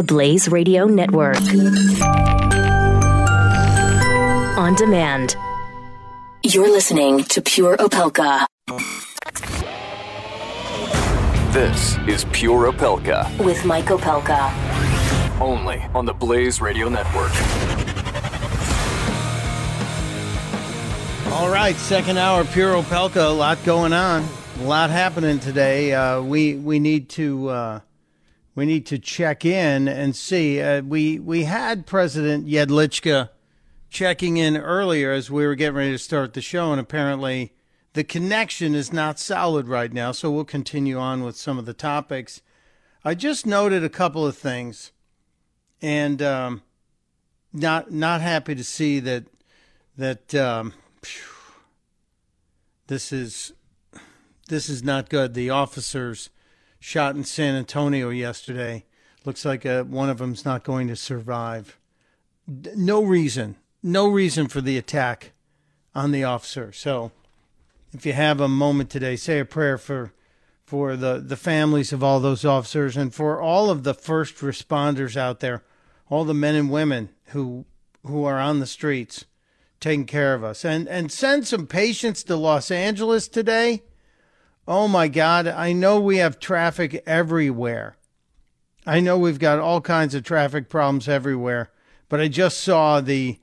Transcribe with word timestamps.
the 0.00 0.04
Blaze 0.04 0.48
Radio 0.48 0.86
Network. 0.86 1.36
On 4.56 4.74
demand. 4.74 5.36
You're 6.42 6.70
listening 6.70 7.24
to 7.24 7.42
Pure 7.42 7.76
Opelka. 7.76 8.46
This 11.52 11.98
is 12.08 12.24
Pure 12.32 12.72
Opelka. 12.72 13.28
With 13.44 13.62
Mike 13.66 13.86
Opelka. 13.86 14.50
Only 15.38 15.82
on 15.94 16.06
the 16.06 16.14
Blaze 16.14 16.62
Radio 16.62 16.88
Network. 16.88 17.32
All 21.30 21.50
right, 21.50 21.76
second 21.76 22.16
hour, 22.16 22.44
Pure 22.44 22.82
Opelka. 22.82 23.26
A 23.26 23.28
lot 23.28 23.62
going 23.66 23.92
on, 23.92 24.26
a 24.60 24.62
lot 24.62 24.88
happening 24.88 25.40
today. 25.40 25.92
Uh, 25.92 26.22
we 26.22 26.54
we 26.54 26.78
need 26.78 27.10
to 27.10 27.48
uh, 27.50 27.80
we 28.60 28.66
need 28.66 28.84
to 28.84 28.98
check 28.98 29.46
in 29.46 29.88
and 29.88 30.14
see. 30.14 30.60
Uh, 30.60 30.82
we 30.82 31.18
we 31.18 31.44
had 31.44 31.86
President 31.86 32.46
Jedlicka 32.46 33.30
checking 33.88 34.36
in 34.36 34.54
earlier 34.54 35.12
as 35.12 35.30
we 35.30 35.46
were 35.46 35.54
getting 35.54 35.76
ready 35.76 35.92
to 35.92 35.98
start 35.98 36.34
the 36.34 36.42
show, 36.42 36.70
and 36.70 36.78
apparently 36.78 37.54
the 37.94 38.04
connection 38.04 38.74
is 38.74 38.92
not 38.92 39.18
solid 39.18 39.66
right 39.66 39.90
now. 39.94 40.12
So 40.12 40.30
we'll 40.30 40.44
continue 40.44 40.98
on 40.98 41.24
with 41.24 41.38
some 41.38 41.56
of 41.56 41.64
the 41.64 41.72
topics. 41.72 42.42
I 43.02 43.14
just 43.14 43.46
noted 43.46 43.82
a 43.82 43.88
couple 43.88 44.26
of 44.26 44.36
things, 44.36 44.92
and 45.80 46.20
um, 46.20 46.60
not 47.54 47.90
not 47.90 48.20
happy 48.20 48.54
to 48.54 48.62
see 48.62 49.00
that 49.00 49.24
that. 49.96 50.34
Um, 50.34 50.74
this 52.88 53.10
is 53.10 53.54
this 54.50 54.68
is 54.68 54.84
not 54.84 55.08
good. 55.08 55.32
The 55.32 55.48
officers 55.48 56.28
shot 56.80 57.14
in 57.14 57.24
San 57.24 57.54
Antonio 57.54 58.08
yesterday. 58.08 58.84
Looks 59.24 59.44
like 59.44 59.64
uh, 59.66 59.84
one 59.84 60.08
of 60.08 60.18
them's 60.18 60.44
not 60.44 60.64
going 60.64 60.88
to 60.88 60.96
survive. 60.96 61.78
No 62.48 63.04
reason, 63.04 63.56
no 63.82 64.08
reason 64.08 64.48
for 64.48 64.60
the 64.60 64.78
attack 64.78 65.32
on 65.94 66.10
the 66.10 66.24
officer. 66.24 66.72
So, 66.72 67.12
if 67.92 68.06
you 68.06 68.14
have 68.14 68.40
a 68.40 68.48
moment 68.48 68.90
today, 68.90 69.16
say 69.16 69.38
a 69.38 69.44
prayer 69.44 69.76
for 69.78 70.12
for 70.64 70.96
the 70.96 71.18
the 71.18 71.36
families 71.36 71.92
of 71.92 72.02
all 72.02 72.18
those 72.18 72.44
officers 72.44 72.96
and 72.96 73.14
for 73.14 73.40
all 73.40 73.70
of 73.70 73.82
the 73.82 73.94
first 73.94 74.36
responders 74.36 75.16
out 75.16 75.40
there, 75.40 75.62
all 76.08 76.24
the 76.24 76.34
men 76.34 76.54
and 76.54 76.70
women 76.70 77.10
who 77.26 77.66
who 78.06 78.24
are 78.24 78.38
on 78.38 78.60
the 78.60 78.66
streets 78.66 79.26
taking 79.80 80.06
care 80.06 80.34
of 80.34 80.42
us. 80.42 80.64
And 80.64 80.88
and 80.88 81.12
send 81.12 81.46
some 81.46 81.66
patience 81.66 82.22
to 82.24 82.36
Los 82.36 82.70
Angeles 82.70 83.28
today. 83.28 83.82
Oh 84.72 84.86
my 84.86 85.08
God, 85.08 85.48
I 85.48 85.72
know 85.72 85.98
we 85.98 86.18
have 86.18 86.38
traffic 86.38 87.02
everywhere. 87.04 87.96
I 88.86 89.00
know 89.00 89.18
we've 89.18 89.40
got 89.40 89.58
all 89.58 89.80
kinds 89.80 90.14
of 90.14 90.22
traffic 90.22 90.68
problems 90.68 91.08
everywhere, 91.08 91.72
but 92.08 92.20
I 92.20 92.28
just 92.28 92.60
saw 92.60 93.00
the 93.00 93.40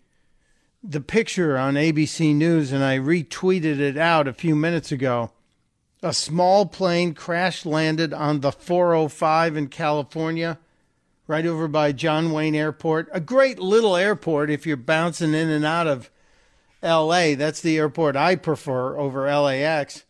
the 0.82 1.02
picture 1.02 1.58
on 1.58 1.74
ABC 1.74 2.34
News 2.34 2.72
and 2.72 2.82
I 2.82 2.98
retweeted 2.98 3.78
it 3.78 3.98
out 3.98 4.30
a 4.30 4.32
few 4.32 4.56
minutes 4.56 4.90
ago. 4.90 5.34
A 6.02 6.14
small 6.14 6.66
plane 6.66 7.14
crash 7.14 7.66
landed 7.66 8.14
on 8.14 8.40
the 8.40 8.54
405 8.54 9.58
in 9.58 9.68
California, 9.68 10.58
right 11.28 11.46
over 11.46 11.68
by 11.68 11.92
John 11.92 12.32
Wayne 12.32 12.56
Airport. 12.56 13.10
A 13.12 13.20
great 13.20 13.60
little 13.60 13.98
airport 13.98 14.50
if 14.50 14.66
you're 14.66 14.78
bouncing 14.78 15.34
in 15.34 15.50
and 15.50 15.66
out 15.66 15.88
of 15.88 16.10
LA. 16.82 17.36
That's 17.36 17.60
the 17.60 17.78
airport 17.78 18.16
I 18.16 18.38
prefer 18.38 18.98
over 18.98 19.30
LAX. 19.30 20.06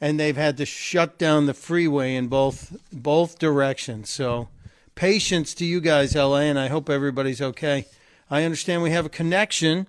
And 0.00 0.18
they've 0.18 0.36
had 0.36 0.56
to 0.58 0.66
shut 0.66 1.18
down 1.18 1.46
the 1.46 1.54
freeway 1.54 2.14
in 2.14 2.28
both 2.28 2.76
both 2.92 3.38
directions. 3.38 4.10
So 4.10 4.48
patience 4.94 5.54
to 5.54 5.64
you 5.64 5.80
guys, 5.80 6.14
LA, 6.14 6.40
and 6.40 6.58
I 6.58 6.68
hope 6.68 6.88
everybody's 6.88 7.42
okay. 7.42 7.86
I 8.30 8.44
understand 8.44 8.82
we 8.82 8.90
have 8.90 9.06
a 9.06 9.10
connection. 9.10 9.88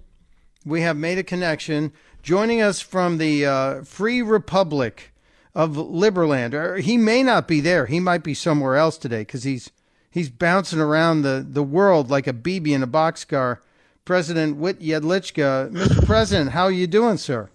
We 0.66 0.82
have 0.82 0.98
made 0.98 1.18
a 1.18 1.24
connection. 1.24 1.94
Joining 2.24 2.62
us 2.62 2.82
from 2.82 3.18
the 3.18 3.46
uh, 3.46 3.84
Free 3.84 4.22
Republic 4.22 5.14
of 5.56 5.72
Liberland. 5.72 6.82
He 6.82 6.98
may 6.98 7.24
not 7.24 7.48
be 7.48 7.60
there. 7.60 7.86
He 7.86 8.00
might 8.00 8.24
be 8.24 8.34
somewhere 8.34 8.76
else 8.76 8.98
today 8.98 9.22
because 9.22 9.44
he's 9.44 9.72
he's 10.10 10.30
bouncing 10.30 10.80
around 10.80 11.22
the, 11.22 11.46
the 11.48 11.64
world 11.64 12.10
like 12.10 12.28
a 12.28 12.34
BB 12.34 12.70
in 12.70 12.84
a 12.84 12.88
boxcar. 12.88 13.60
President 14.06 14.58
Whit 14.58 14.80
Jedlicka. 14.80 15.72
Mr. 15.72 16.06
President, 16.06 16.52
how 16.52 16.64
are 16.64 16.72
you 16.72 16.88
doing, 16.88 17.18
sir? 17.18 17.50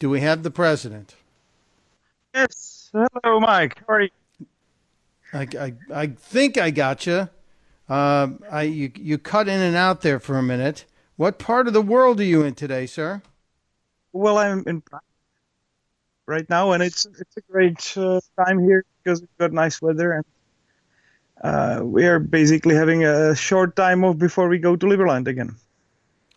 Do 0.00 0.08
we 0.08 0.20
have 0.22 0.42
the 0.42 0.50
president? 0.50 1.14
Yes. 2.34 2.90
Hello, 2.92 3.38
Mike. 3.38 3.78
How 3.86 3.94
are 3.94 4.00
you? 4.00 4.10
I, 5.32 5.46
I, 5.60 5.74
I 5.94 6.06
think 6.08 6.56
I 6.58 6.70
got 6.70 7.06
you. 7.06 7.28
Uh, 7.88 8.28
I 8.50 8.62
you 8.62 8.90
you 8.96 9.18
cut 9.18 9.46
in 9.46 9.60
and 9.60 9.76
out 9.76 10.00
there 10.00 10.18
for 10.18 10.38
a 10.38 10.42
minute. 10.42 10.86
What 11.16 11.38
part 11.38 11.68
of 11.68 11.74
the 11.74 11.82
world 11.82 12.18
are 12.18 12.24
you 12.24 12.42
in 12.42 12.54
today, 12.54 12.86
sir? 12.86 13.20
Well, 14.12 14.38
I'm 14.38 14.64
in 14.66 14.82
right 16.26 16.48
now, 16.48 16.72
and 16.72 16.82
it's 16.82 17.04
it's 17.04 17.36
a 17.36 17.42
great 17.52 17.94
uh, 17.96 18.20
time 18.42 18.58
here 18.58 18.84
because 19.04 19.20
we've 19.20 19.38
got 19.38 19.52
nice 19.52 19.82
weather 19.82 20.12
and 20.12 20.24
uh, 21.42 21.84
we 21.84 22.06
are 22.06 22.18
basically 22.18 22.74
having 22.74 23.04
a 23.04 23.34
short 23.34 23.76
time 23.76 24.02
off 24.04 24.16
before 24.16 24.48
we 24.48 24.58
go 24.58 24.76
to 24.76 24.86
Liberland 24.86 25.28
again. 25.28 25.56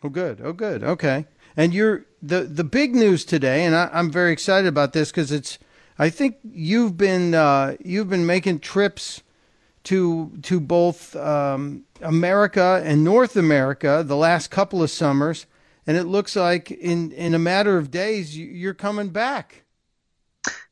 Oh, 0.03 0.09
good. 0.09 0.41
Oh, 0.44 0.51
good. 0.51 0.84
Okay. 0.84 1.25
And 1.55 1.73
you're 1.73 2.05
the 2.21 2.41
the 2.41 2.63
big 2.63 2.95
news 2.95 3.25
today, 3.25 3.65
and 3.65 3.75
I, 3.75 3.89
am 3.93 4.09
very 4.09 4.31
excited 4.31 4.67
about 4.67 4.93
this 4.93 5.11
because 5.11 5.31
it's. 5.31 5.59
I 5.99 6.09
think 6.09 6.37
you've 6.43 6.97
been 6.97 7.35
uh, 7.35 7.75
you've 7.83 8.09
been 8.09 8.25
making 8.25 8.59
trips 8.59 9.21
to 9.83 10.31
to 10.43 10.59
both 10.59 11.15
um, 11.15 11.83
America 12.01 12.81
and 12.83 13.03
North 13.03 13.35
America 13.35 14.03
the 14.05 14.15
last 14.15 14.49
couple 14.49 14.81
of 14.81 14.89
summers, 14.89 15.45
and 15.85 15.97
it 15.97 16.05
looks 16.05 16.35
like 16.35 16.71
in 16.71 17.11
in 17.11 17.33
a 17.33 17.39
matter 17.39 17.77
of 17.77 17.91
days 17.91 18.37
you're 18.37 18.73
coming 18.73 19.09
back. 19.09 19.63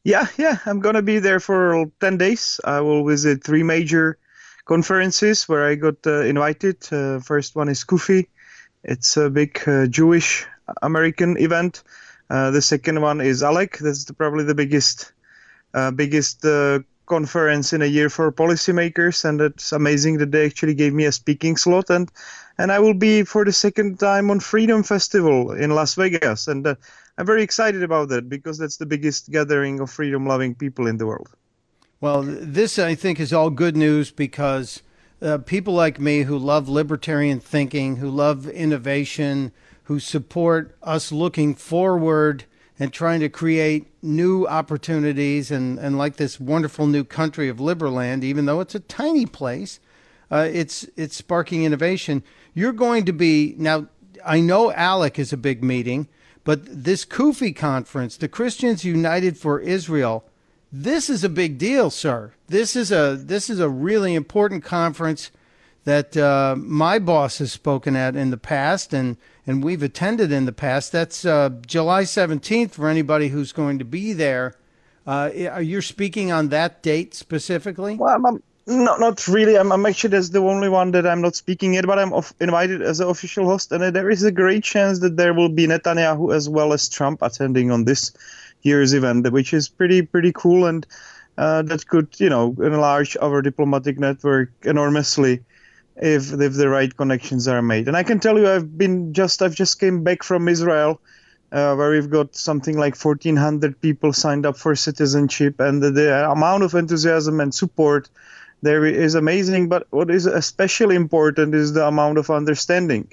Yeah, 0.03 0.27
yeah, 0.37 0.57
I'm 0.65 0.79
gonna 0.79 1.03
be 1.03 1.19
there 1.19 1.39
for 1.39 1.85
ten 1.99 2.17
days. 2.17 2.59
I 2.63 2.81
will 2.81 3.05
visit 3.05 3.43
three 3.43 3.63
major 3.63 4.17
conferences 4.65 5.47
where 5.47 5.67
I 5.67 5.75
got 5.75 6.07
uh, 6.07 6.21
invited. 6.21 6.77
Uh, 6.91 7.19
first 7.19 7.55
one 7.55 7.69
is 7.69 7.83
CUFI. 7.83 8.27
It's 8.83 9.17
a 9.17 9.29
big 9.29 9.61
uh, 9.67 9.85
Jewish 9.85 10.47
American 10.81 11.37
event. 11.37 11.83
Uh, 12.29 12.51
the 12.51 12.61
second 12.61 13.01
one 13.01 13.21
is 13.21 13.41
ALEC. 13.41 13.79
That's 13.79 14.05
the, 14.05 14.13
probably 14.13 14.43
the 14.43 14.55
biggest 14.55 15.11
uh, 15.73 15.91
biggest 15.91 16.45
uh, 16.45 16.79
conference 17.05 17.73
in 17.73 17.81
a 17.81 17.85
year 17.85 18.09
for 18.09 18.31
policymakers, 18.31 19.25
and 19.25 19.41
it's 19.41 19.71
amazing 19.71 20.17
that 20.17 20.31
they 20.31 20.45
actually 20.45 20.73
gave 20.73 20.93
me 20.93 21.05
a 21.05 21.11
speaking 21.11 21.57
slot. 21.57 21.89
and 21.89 22.09
And 22.57 22.71
I 22.71 22.79
will 22.79 22.93
be 22.93 23.23
for 23.23 23.43
the 23.43 23.51
second 23.51 23.99
time 23.99 24.31
on 24.31 24.39
Freedom 24.39 24.83
Festival 24.83 25.51
in 25.51 25.71
Las 25.71 25.95
Vegas, 25.95 26.47
and 26.47 26.65
I'm 27.17 27.25
very 27.25 27.43
excited 27.43 27.83
about 27.83 28.09
that 28.09 28.29
because 28.29 28.57
that's 28.57 28.77
the 28.77 28.85
biggest 28.85 29.29
gathering 29.29 29.79
of 29.79 29.89
freedom-loving 29.89 30.55
people 30.55 30.87
in 30.87 30.97
the 30.97 31.05
world. 31.05 31.29
Well, 31.99 32.23
this 32.23 32.79
I 32.79 32.95
think 32.95 33.19
is 33.19 33.33
all 33.33 33.49
good 33.49 33.75
news 33.75 34.09
because 34.11 34.81
uh, 35.21 35.37
people 35.37 35.73
like 35.73 35.99
me 35.99 36.23
who 36.23 36.37
love 36.37 36.67
libertarian 36.67 37.39
thinking, 37.39 37.97
who 37.97 38.09
love 38.09 38.47
innovation, 38.47 39.51
who 39.91 39.99
support 39.99 40.73
us 40.81 41.11
looking 41.11 41.53
forward 41.53 42.45
and 42.79 42.93
trying 42.93 43.19
to 43.19 43.27
create 43.27 43.87
new 44.01 44.47
opportunities 44.47 45.51
and, 45.51 45.77
and 45.79 45.97
like 45.97 46.15
this 46.15 46.39
wonderful 46.39 46.87
new 46.87 47.03
country 47.03 47.49
of 47.49 47.57
Liberland, 47.57 48.23
even 48.23 48.45
though 48.45 48.61
it's 48.61 48.73
a 48.73 48.79
tiny 48.79 49.25
place, 49.25 49.81
uh, 50.31 50.47
it's 50.49 50.87
it's 50.95 51.17
sparking 51.17 51.65
innovation. 51.65 52.23
You're 52.53 52.71
going 52.71 53.03
to 53.03 53.11
be 53.11 53.53
now. 53.57 53.87
I 54.25 54.39
know 54.39 54.71
ALEC 54.71 55.19
is 55.19 55.33
a 55.33 55.37
big 55.37 55.61
meeting, 55.61 56.07
but 56.45 56.61
this 56.65 57.03
CUFI 57.03 57.53
conference, 57.53 58.15
the 58.15 58.29
Christians 58.29 58.85
United 58.85 59.37
for 59.37 59.59
Israel 59.59 60.23
this 60.71 61.09
is 61.09 61.25
a 61.25 61.27
big 61.27 61.57
deal, 61.57 61.89
sir. 61.89 62.31
This 62.47 62.77
is 62.77 62.93
a 62.93 63.17
this 63.21 63.49
is 63.49 63.59
a 63.59 63.67
really 63.67 64.15
important 64.15 64.63
conference 64.63 65.31
that 65.83 66.15
uh, 66.15 66.55
my 66.57 66.99
boss 66.99 67.39
has 67.39 67.51
spoken 67.51 67.95
at 67.95 68.15
in 68.15 68.31
the 68.31 68.37
past, 68.37 68.93
and 68.93 69.17
and 69.47 69.63
we've 69.63 69.81
attended 69.81 70.31
in 70.31 70.45
the 70.45 70.51
past. 70.51 70.91
That's 70.91 71.25
uh, 71.25 71.49
July 71.65 72.03
seventeenth 72.03 72.75
for 72.75 72.87
anybody 72.87 73.29
who's 73.29 73.51
going 73.51 73.79
to 73.79 73.85
be 73.85 74.13
there. 74.13 74.55
Uh, 75.07 75.31
are 75.51 75.61
you 75.61 75.81
speaking 75.81 76.31
on 76.31 76.49
that 76.49 76.83
date 76.83 77.15
specifically? 77.15 77.95
Well, 77.95 78.13
I'm, 78.13 78.25
I'm, 78.25 78.43
not 78.67 78.99
not 78.99 79.27
really. 79.27 79.57
I'm, 79.57 79.71
I'm 79.71 79.85
actually 79.85 80.11
that's 80.11 80.29
the 80.29 80.39
only 80.39 80.69
one 80.69 80.91
that 80.91 81.07
I'm 81.07 81.21
not 81.21 81.35
speaking 81.35 81.75
at, 81.77 81.87
but 81.87 81.97
I'm 81.97 82.13
off, 82.13 82.33
invited 82.39 82.81
as 82.83 82.99
an 82.99 83.09
official 83.09 83.45
host, 83.45 83.71
and 83.71 83.95
there 83.95 84.11
is 84.11 84.23
a 84.23 84.31
great 84.31 84.63
chance 84.63 84.99
that 84.99 85.17
there 85.17 85.33
will 85.33 85.49
be 85.49 85.65
Netanyahu 85.65 86.33
as 86.35 86.47
well 86.47 86.73
as 86.73 86.87
Trump 86.87 87.23
attending 87.23 87.71
on 87.71 87.85
this 87.85 88.11
year's 88.61 88.93
event, 88.93 89.31
which 89.31 89.53
is 89.53 89.67
pretty 89.67 90.03
pretty 90.03 90.31
cool, 90.31 90.67
and 90.67 90.85
uh, 91.39 91.63
that 91.63 91.87
could 91.87 92.07
you 92.19 92.29
know 92.29 92.55
enlarge 92.59 93.17
our 93.19 93.41
diplomatic 93.41 93.97
network 93.97 94.51
enormously 94.63 95.43
if 96.01 96.33
if 96.33 96.53
the 96.53 96.67
right 96.67 96.95
connections 96.95 97.47
are 97.47 97.61
made. 97.61 97.87
And 97.87 97.95
I 97.95 98.03
can 98.03 98.19
tell 98.19 98.37
you, 98.37 98.49
I've 98.49 98.77
been 98.77 99.13
just 99.13 99.41
I've 99.41 99.55
just 99.55 99.79
came 99.79 100.03
back 100.03 100.23
from 100.23 100.47
Israel 100.47 100.99
uh, 101.51 101.75
where 101.75 101.91
we've 101.91 102.09
got 102.09 102.35
something 102.35 102.77
like 102.77 102.95
1,400 102.95 103.79
people 103.81 104.13
signed 104.13 104.45
up 104.45 104.57
for 104.57 104.75
citizenship, 104.75 105.59
and 105.59 105.81
the, 105.81 105.91
the 105.91 106.29
amount 106.29 106.63
of 106.63 106.73
enthusiasm 106.73 107.39
and 107.39 107.53
support 107.53 108.09
there 108.61 108.85
is 108.85 109.15
amazing. 109.15 109.69
But 109.69 109.87
what 109.89 110.09
is 110.09 110.25
especially 110.25 110.95
important 110.95 111.53
is 111.53 111.73
the 111.73 111.85
amount 111.85 112.17
of 112.17 112.29
understanding. 112.29 113.11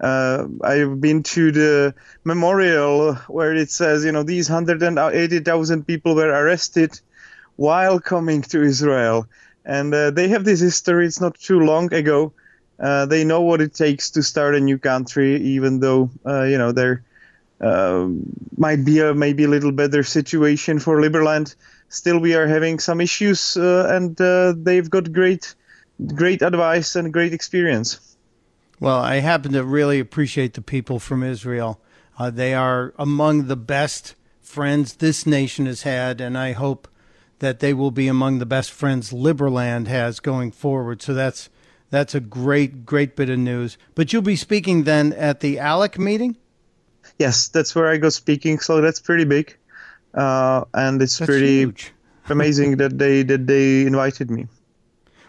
Uh, 0.00 0.46
I've 0.62 1.00
been 1.00 1.22
to 1.24 1.52
the 1.52 1.94
memorial 2.24 3.14
where 3.28 3.54
it 3.54 3.70
says, 3.70 4.04
you 4.04 4.12
know, 4.12 4.22
these 4.22 4.48
180,000 4.48 5.86
people 5.86 6.14
were 6.14 6.30
arrested 6.30 6.98
while 7.56 8.00
coming 8.00 8.40
to 8.42 8.62
Israel. 8.62 9.26
And 9.64 9.94
uh, 9.94 10.10
they 10.10 10.28
have 10.28 10.44
this 10.44 10.60
history, 10.60 11.06
it's 11.06 11.20
not 11.20 11.38
too 11.38 11.60
long 11.60 11.92
ago. 11.92 12.32
Uh, 12.78 13.04
they 13.06 13.24
know 13.24 13.42
what 13.42 13.60
it 13.60 13.74
takes 13.74 14.10
to 14.10 14.22
start 14.22 14.54
a 14.54 14.60
new 14.60 14.78
country, 14.78 15.36
even 15.42 15.80
though, 15.80 16.10
uh, 16.24 16.44
you 16.44 16.56
know, 16.56 16.72
there 16.72 17.02
uh, 17.60 18.08
might 18.56 18.84
be 18.84 19.00
a 19.00 19.12
maybe 19.12 19.44
a 19.44 19.48
little 19.48 19.72
better 19.72 20.02
situation 20.02 20.78
for 20.78 20.98
Liberland. 20.98 21.54
Still, 21.90 22.18
we 22.18 22.34
are 22.34 22.46
having 22.46 22.78
some 22.78 23.00
issues, 23.00 23.56
uh, 23.56 23.86
and 23.90 24.16
they've 24.64 24.88
got 24.88 25.12
great, 25.12 25.54
great 26.14 26.40
advice 26.40 26.96
and 26.96 27.12
great 27.12 27.34
experience. 27.34 28.16
Well, 28.80 28.98
I 28.98 29.16
happen 29.16 29.52
to 29.52 29.62
really 29.62 30.00
appreciate 30.00 30.54
the 30.54 30.62
people 30.62 30.98
from 30.98 31.22
Israel. 31.22 31.80
Uh, 32.18 32.30
they 32.30 32.54
are 32.54 32.94
among 32.98 33.46
the 33.46 33.56
best 33.56 34.14
friends 34.40 34.94
this 34.94 35.26
nation 35.26 35.66
has 35.66 35.82
had, 35.82 36.20
and 36.20 36.38
I 36.38 36.52
hope 36.52 36.88
that 37.40 37.60
they 37.60 37.74
will 37.74 37.90
be 37.90 38.06
among 38.06 38.38
the 38.38 38.46
best 38.46 38.70
friends 38.70 39.12
Liberland 39.12 39.88
has 39.88 40.20
going 40.20 40.52
forward. 40.52 41.02
So 41.02 41.12
that's 41.12 41.50
that's 41.90 42.14
a 42.14 42.20
great, 42.20 42.86
great 42.86 43.16
bit 43.16 43.28
of 43.28 43.38
news. 43.38 43.76
But 43.94 44.12
you'll 44.12 44.22
be 44.22 44.36
speaking 44.36 44.84
then 44.84 45.12
at 45.14 45.40
the 45.40 45.56
ALEC 45.56 45.98
meeting. 45.98 46.36
Yes, 47.18 47.48
that's 47.48 47.74
where 47.74 47.90
I 47.90 47.96
go 47.96 48.08
speaking. 48.08 48.60
So 48.60 48.80
that's 48.80 49.00
pretty 49.00 49.24
big, 49.24 49.56
uh, 50.14 50.64
and 50.72 51.02
it's 51.02 51.18
that's 51.18 51.28
pretty 51.28 51.72
amazing 52.28 52.76
that 52.76 52.98
they 52.98 53.22
that 53.24 53.46
they 53.46 53.82
invited 53.82 54.30
me. 54.30 54.46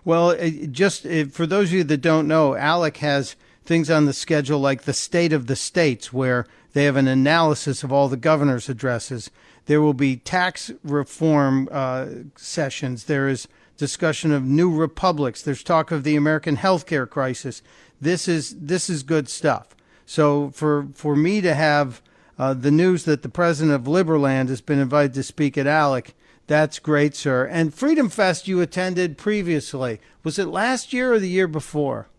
Well, 0.03 0.35
just 0.71 1.05
for 1.31 1.45
those 1.45 1.69
of 1.69 1.73
you 1.73 1.83
that 1.83 1.97
don't 1.97 2.27
know, 2.27 2.51
ALEC 2.51 2.97
has 2.97 3.35
things 3.63 3.89
on 3.89 4.05
the 4.05 4.13
schedule 4.13 4.59
like 4.59 4.83
the 4.83 4.93
State 4.93 5.31
of 5.31 5.47
the 5.47 5.55
States, 5.55 6.11
where 6.11 6.45
they 6.73 6.85
have 6.85 6.95
an 6.95 7.07
analysis 7.07 7.83
of 7.83 7.91
all 7.91 8.09
the 8.09 8.17
governor's 8.17 8.69
addresses. 8.69 9.29
There 9.65 9.81
will 9.81 9.93
be 9.93 10.17
tax 10.17 10.71
reform 10.83 11.69
uh, 11.71 12.07
sessions. 12.35 13.05
There 13.05 13.27
is 13.27 13.47
discussion 13.77 14.31
of 14.31 14.43
new 14.43 14.73
republics. 14.73 15.41
There's 15.41 15.63
talk 15.63 15.91
of 15.91 16.03
the 16.03 16.15
American 16.15 16.57
healthcare 16.57 17.09
crisis. 17.09 17.61
This 17.99 18.27
is 18.27 18.55
this 18.59 18.89
is 18.89 19.03
good 19.03 19.29
stuff. 19.29 19.75
So 20.05 20.49
for 20.51 20.87
for 20.93 21.15
me 21.15 21.41
to 21.41 21.53
have 21.53 22.01
uh, 22.37 22.53
the 22.53 22.71
news 22.71 23.05
that 23.05 23.21
the 23.21 23.29
president 23.29 23.75
of 23.75 23.83
Liberland 23.83 24.49
has 24.49 24.61
been 24.61 24.79
invited 24.79 25.13
to 25.13 25.23
speak 25.23 25.57
at 25.57 25.67
ALEC 25.67 26.13
that's 26.51 26.79
great, 26.79 27.15
sir. 27.15 27.45
And 27.45 27.73
Freedom 27.73 28.09
Fest 28.09 28.45
you 28.45 28.59
attended 28.59 29.17
previously. 29.17 30.01
Was 30.21 30.37
it 30.37 30.47
last 30.47 30.91
year 30.91 31.13
or 31.13 31.19
the 31.19 31.29
year 31.29 31.47
before? 31.47 32.09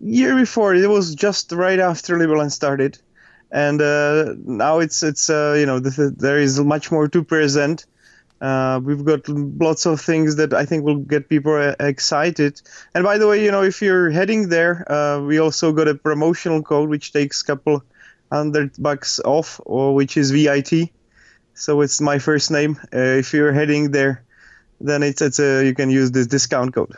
Year 0.00 0.34
before. 0.34 0.74
It 0.74 0.88
was 0.88 1.14
just 1.14 1.52
right 1.52 1.78
after 1.78 2.16
Liberland 2.16 2.52
started. 2.52 2.98
And 3.52 3.80
uh, 3.80 4.34
now 4.44 4.78
it's 4.80 5.02
it's 5.02 5.28
uh, 5.30 5.54
you 5.58 5.66
know 5.66 5.78
there 5.78 6.38
is 6.38 6.58
much 6.58 6.90
more 6.90 7.06
to 7.08 7.22
present. 7.22 7.86
Uh, 8.40 8.80
we've 8.82 9.04
got 9.04 9.28
lots 9.28 9.86
of 9.86 10.00
things 10.00 10.34
that 10.36 10.52
I 10.52 10.64
think 10.64 10.84
will 10.84 10.98
get 10.98 11.28
people 11.28 11.56
excited. 11.78 12.60
And 12.92 13.04
by 13.04 13.18
the 13.18 13.28
way, 13.28 13.44
you 13.44 13.52
know, 13.52 13.62
if 13.62 13.80
you're 13.80 14.10
heading 14.10 14.48
there, 14.48 14.84
we 15.24 15.38
also 15.38 15.70
got 15.70 15.86
a 15.86 15.94
promotional 15.94 16.60
code 16.62 16.88
which 16.88 17.12
takes 17.12 17.42
a 17.42 17.44
couple 17.44 17.84
hundred 18.32 18.72
bucks 18.78 19.20
off, 19.20 19.60
or 19.64 19.94
which 19.94 20.16
is 20.16 20.32
VIT 20.32 20.90
so 21.54 21.80
it's 21.80 22.00
my 22.00 22.18
first 22.18 22.50
name. 22.50 22.78
If 22.92 23.32
you're 23.32 23.52
heading 23.52 23.90
there, 23.90 24.24
then 24.80 25.02
it's 25.02 25.22
it's 25.22 25.38
a 25.38 25.64
you 25.64 25.74
can 25.74 25.90
use 25.90 26.10
this 26.10 26.26
discount 26.26 26.74
code. 26.74 26.96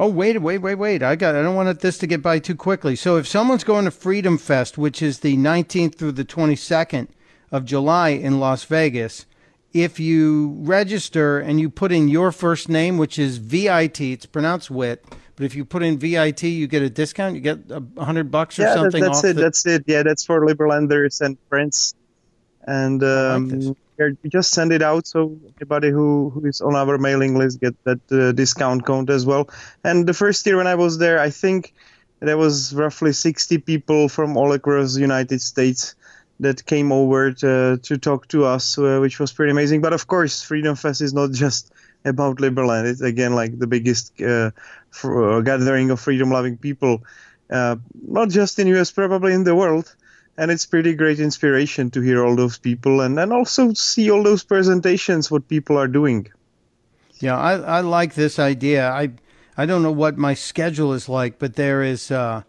Oh 0.00 0.08
wait, 0.08 0.40
wait, 0.40 0.56
wait, 0.56 0.76
wait! 0.76 1.02
I 1.02 1.14
got. 1.14 1.34
I 1.34 1.42
don't 1.42 1.54
want 1.54 1.78
this 1.80 1.98
to 1.98 2.06
get 2.06 2.22
by 2.22 2.38
too 2.38 2.56
quickly. 2.56 2.96
So 2.96 3.18
if 3.18 3.28
someone's 3.28 3.64
going 3.64 3.84
to 3.84 3.90
Freedom 3.90 4.38
Fest, 4.38 4.78
which 4.78 5.02
is 5.02 5.18
the 5.18 5.36
19th 5.36 5.96
through 5.96 6.12
the 6.12 6.24
22nd 6.24 7.08
of 7.52 7.66
July 7.66 8.08
in 8.08 8.40
Las 8.40 8.64
Vegas, 8.64 9.26
if 9.74 10.00
you 10.00 10.56
register 10.60 11.38
and 11.38 11.60
you 11.60 11.68
put 11.68 11.92
in 11.92 12.08
your 12.08 12.32
first 12.32 12.70
name, 12.70 12.96
which 12.96 13.18
is 13.18 13.36
VIT, 13.36 14.00
it's 14.00 14.24
pronounced 14.24 14.70
WIT, 14.70 15.04
but 15.36 15.44
if 15.44 15.54
you 15.54 15.66
put 15.66 15.82
in 15.82 15.98
VIT, 15.98 16.44
you 16.44 16.66
get 16.66 16.80
a 16.80 16.88
discount. 16.88 17.34
You 17.34 17.42
get 17.42 17.58
a 17.70 18.02
hundred 18.02 18.30
bucks 18.30 18.58
or 18.58 18.62
yeah, 18.62 18.74
something. 18.76 19.02
Yeah, 19.02 19.08
that's 19.10 19.22
it. 19.22 19.36
The... 19.36 19.42
That's 19.42 19.66
it. 19.66 19.84
Yeah, 19.86 20.02
that's 20.02 20.24
for 20.24 20.40
Liberlanders 20.46 21.20
and 21.20 21.36
friends 21.50 21.94
and 22.62 23.02
um, 23.02 23.48
like 23.50 23.76
we 24.22 24.30
just 24.30 24.52
send 24.52 24.72
it 24.72 24.82
out 24.82 25.06
so 25.06 25.38
anybody 25.60 25.90
who, 25.90 26.30
who 26.30 26.46
is 26.46 26.60
on 26.60 26.74
our 26.74 26.98
mailing 26.98 27.36
list 27.36 27.60
get 27.60 27.74
that 27.84 28.00
uh, 28.10 28.32
discount 28.32 28.84
code 28.84 29.10
as 29.10 29.26
well. 29.26 29.48
And 29.84 30.06
the 30.06 30.14
first 30.14 30.46
year 30.46 30.56
when 30.56 30.66
I 30.66 30.74
was 30.74 30.98
there, 30.98 31.18
I 31.18 31.30
think 31.30 31.74
there 32.20 32.38
was 32.38 32.74
roughly 32.74 33.12
60 33.12 33.58
people 33.58 34.08
from 34.08 34.36
all 34.36 34.52
across 34.52 34.94
the 34.94 35.00
United 35.00 35.40
States 35.40 35.94
that 36.40 36.64
came 36.64 36.90
over 36.90 37.32
to, 37.32 37.78
to 37.82 37.98
talk 37.98 38.26
to 38.28 38.44
us, 38.44 38.78
uh, 38.78 38.98
which 39.00 39.20
was 39.20 39.32
pretty 39.32 39.50
amazing. 39.50 39.82
But 39.82 39.92
of 39.92 40.06
course, 40.06 40.42
Freedom 40.42 40.74
Fest 40.74 41.00
is 41.00 41.12
not 41.12 41.32
just 41.44 41.72
about 42.04 42.38
Liberland. 42.38 42.86
It's 42.86 43.02
again 43.02 43.34
like 43.34 43.58
the 43.58 43.66
biggest 43.66 44.20
uh, 44.22 44.50
for, 44.90 45.32
uh, 45.32 45.40
gathering 45.42 45.90
of 45.90 46.00
freedom-loving 46.00 46.56
people, 46.56 47.02
uh, 47.50 47.76
not 48.08 48.30
just 48.30 48.58
in 48.58 48.66
US, 48.68 48.90
probably 48.90 49.34
in 49.34 49.44
the 49.44 49.54
world 49.54 49.94
and 50.36 50.50
it's 50.50 50.66
pretty 50.66 50.94
great 50.94 51.20
inspiration 51.20 51.90
to 51.90 52.00
hear 52.00 52.24
all 52.24 52.36
those 52.36 52.58
people 52.58 53.00
and, 53.00 53.18
and 53.18 53.32
also 53.32 53.72
see 53.72 54.10
all 54.10 54.22
those 54.22 54.44
presentations 54.44 55.30
what 55.30 55.48
people 55.48 55.76
are 55.76 55.88
doing. 55.88 56.26
Yeah 57.20 57.38
i, 57.38 57.52
I 57.54 57.80
like 57.80 58.14
this 58.14 58.38
idea. 58.38 58.90
I 58.90 59.10
i 59.56 59.66
don't 59.66 59.82
know 59.82 59.92
what 59.92 60.16
my 60.16 60.34
schedule 60.34 60.92
is 60.92 61.08
like 61.08 61.38
but 61.38 61.56
there 61.56 61.82
is 61.82 62.10
uh, 62.10 62.42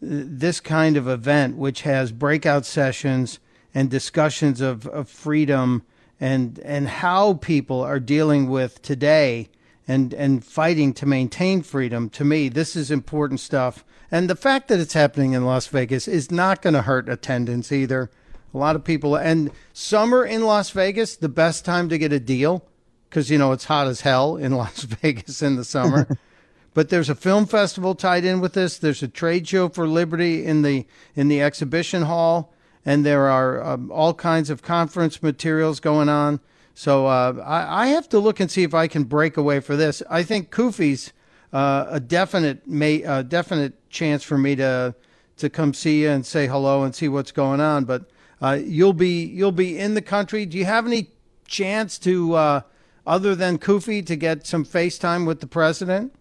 this 0.00 0.60
kind 0.60 0.96
of 0.96 1.08
event 1.08 1.56
which 1.56 1.82
has 1.82 2.12
breakout 2.12 2.66
sessions 2.66 3.38
and 3.74 3.90
discussions 3.90 4.60
of, 4.60 4.86
of 4.86 5.08
freedom 5.08 5.82
and 6.20 6.58
and 6.60 6.88
how 6.88 7.34
people 7.34 7.80
are 7.80 7.98
dealing 7.98 8.48
with 8.48 8.80
today 8.82 9.48
and 9.86 10.14
and 10.14 10.44
fighting 10.44 10.92
to 10.92 11.06
maintain 11.06 11.62
freedom 11.62 12.08
to 12.08 12.24
me 12.24 12.48
this 12.48 12.76
is 12.76 12.90
important 12.90 13.40
stuff 13.40 13.84
and 14.12 14.28
the 14.28 14.36
fact 14.36 14.68
that 14.68 14.78
it's 14.78 14.92
happening 14.92 15.32
in 15.32 15.46
Las 15.46 15.66
Vegas 15.68 16.06
is 16.06 16.30
not 16.30 16.60
going 16.60 16.74
to 16.74 16.82
hurt 16.82 17.08
attendance 17.08 17.72
either. 17.72 18.10
A 18.52 18.58
lot 18.58 18.76
of 18.76 18.84
people, 18.84 19.16
and 19.16 19.50
summer 19.72 20.22
in 20.22 20.44
Las 20.44 20.68
Vegas, 20.68 21.16
the 21.16 21.30
best 21.30 21.64
time 21.64 21.88
to 21.88 21.96
get 21.96 22.12
a 22.12 22.20
deal 22.20 22.62
because, 23.08 23.30
you 23.30 23.38
know, 23.38 23.52
it's 23.52 23.64
hot 23.64 23.86
as 23.86 24.02
hell 24.02 24.36
in 24.36 24.52
Las 24.56 24.82
Vegas 24.82 25.40
in 25.40 25.56
the 25.56 25.64
summer. 25.64 26.06
but 26.74 26.90
there's 26.90 27.08
a 27.08 27.14
film 27.14 27.46
festival 27.46 27.94
tied 27.94 28.26
in 28.26 28.42
with 28.42 28.52
this. 28.52 28.76
There's 28.76 29.02
a 29.02 29.08
trade 29.08 29.48
show 29.48 29.70
for 29.70 29.88
Liberty 29.88 30.44
in 30.44 30.60
the 30.60 30.86
in 31.16 31.28
the 31.28 31.40
exhibition 31.40 32.02
hall, 32.02 32.52
and 32.84 33.06
there 33.06 33.30
are 33.30 33.64
um, 33.64 33.90
all 33.90 34.12
kinds 34.12 34.50
of 34.50 34.60
conference 34.60 35.22
materials 35.22 35.80
going 35.80 36.10
on. 36.10 36.40
So 36.74 37.06
uh, 37.06 37.42
I, 37.44 37.84
I, 37.84 37.86
have 37.88 38.08
to 38.10 38.18
look 38.18 38.40
and 38.40 38.50
see 38.50 38.62
if 38.62 38.72
I 38.72 38.88
can 38.88 39.04
break 39.04 39.36
away 39.36 39.60
for 39.60 39.76
this. 39.76 40.02
I 40.08 40.22
think 40.22 40.50
CUFI's 40.50 41.12
uh, 41.52 41.86
a 41.88 42.00
definite 42.00 42.66
may 42.66 43.02
a 43.02 43.22
definite 43.22 43.74
chance 43.90 44.22
for 44.22 44.38
me 44.38 44.56
to 44.56 44.94
to 45.36 45.50
come 45.50 45.74
see 45.74 46.02
you 46.02 46.10
and 46.10 46.24
say 46.24 46.46
hello 46.46 46.82
and 46.82 46.94
see 46.94 47.08
what's 47.08 47.32
going 47.32 47.60
on. 47.60 47.84
But 47.84 48.10
uh, 48.40 48.58
you'll 48.64 48.94
be 48.94 49.24
you'll 49.24 49.52
be 49.52 49.78
in 49.78 49.94
the 49.94 50.02
country. 50.02 50.46
Do 50.46 50.56
you 50.56 50.64
have 50.64 50.86
any 50.86 51.10
chance 51.46 51.98
to 52.00 52.34
uh, 52.34 52.60
other 53.06 53.34
than 53.34 53.58
CUFI 53.58 54.06
to 54.06 54.16
get 54.16 54.46
some 54.46 54.64
FaceTime 54.64 55.26
with 55.26 55.40
the 55.40 55.46
president? 55.46 56.14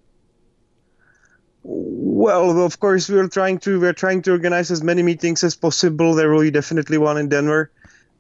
Well, 1.64 2.66
of 2.66 2.80
course, 2.80 3.08
we're 3.10 3.28
trying 3.28 3.60
to 3.60 3.80
we're 3.80 3.94
trying 3.94 4.22
to 4.24 4.32
organize 4.32 4.70
as 4.72 4.84
many 4.84 5.04
meetings 5.04 5.44
as 5.44 5.56
possible. 5.56 6.14
There 6.16 6.32
will 6.32 6.42
be 6.42 6.52
definitely 6.52 6.98
one 6.98 7.18
in 7.18 7.30
Denver. 7.30 7.72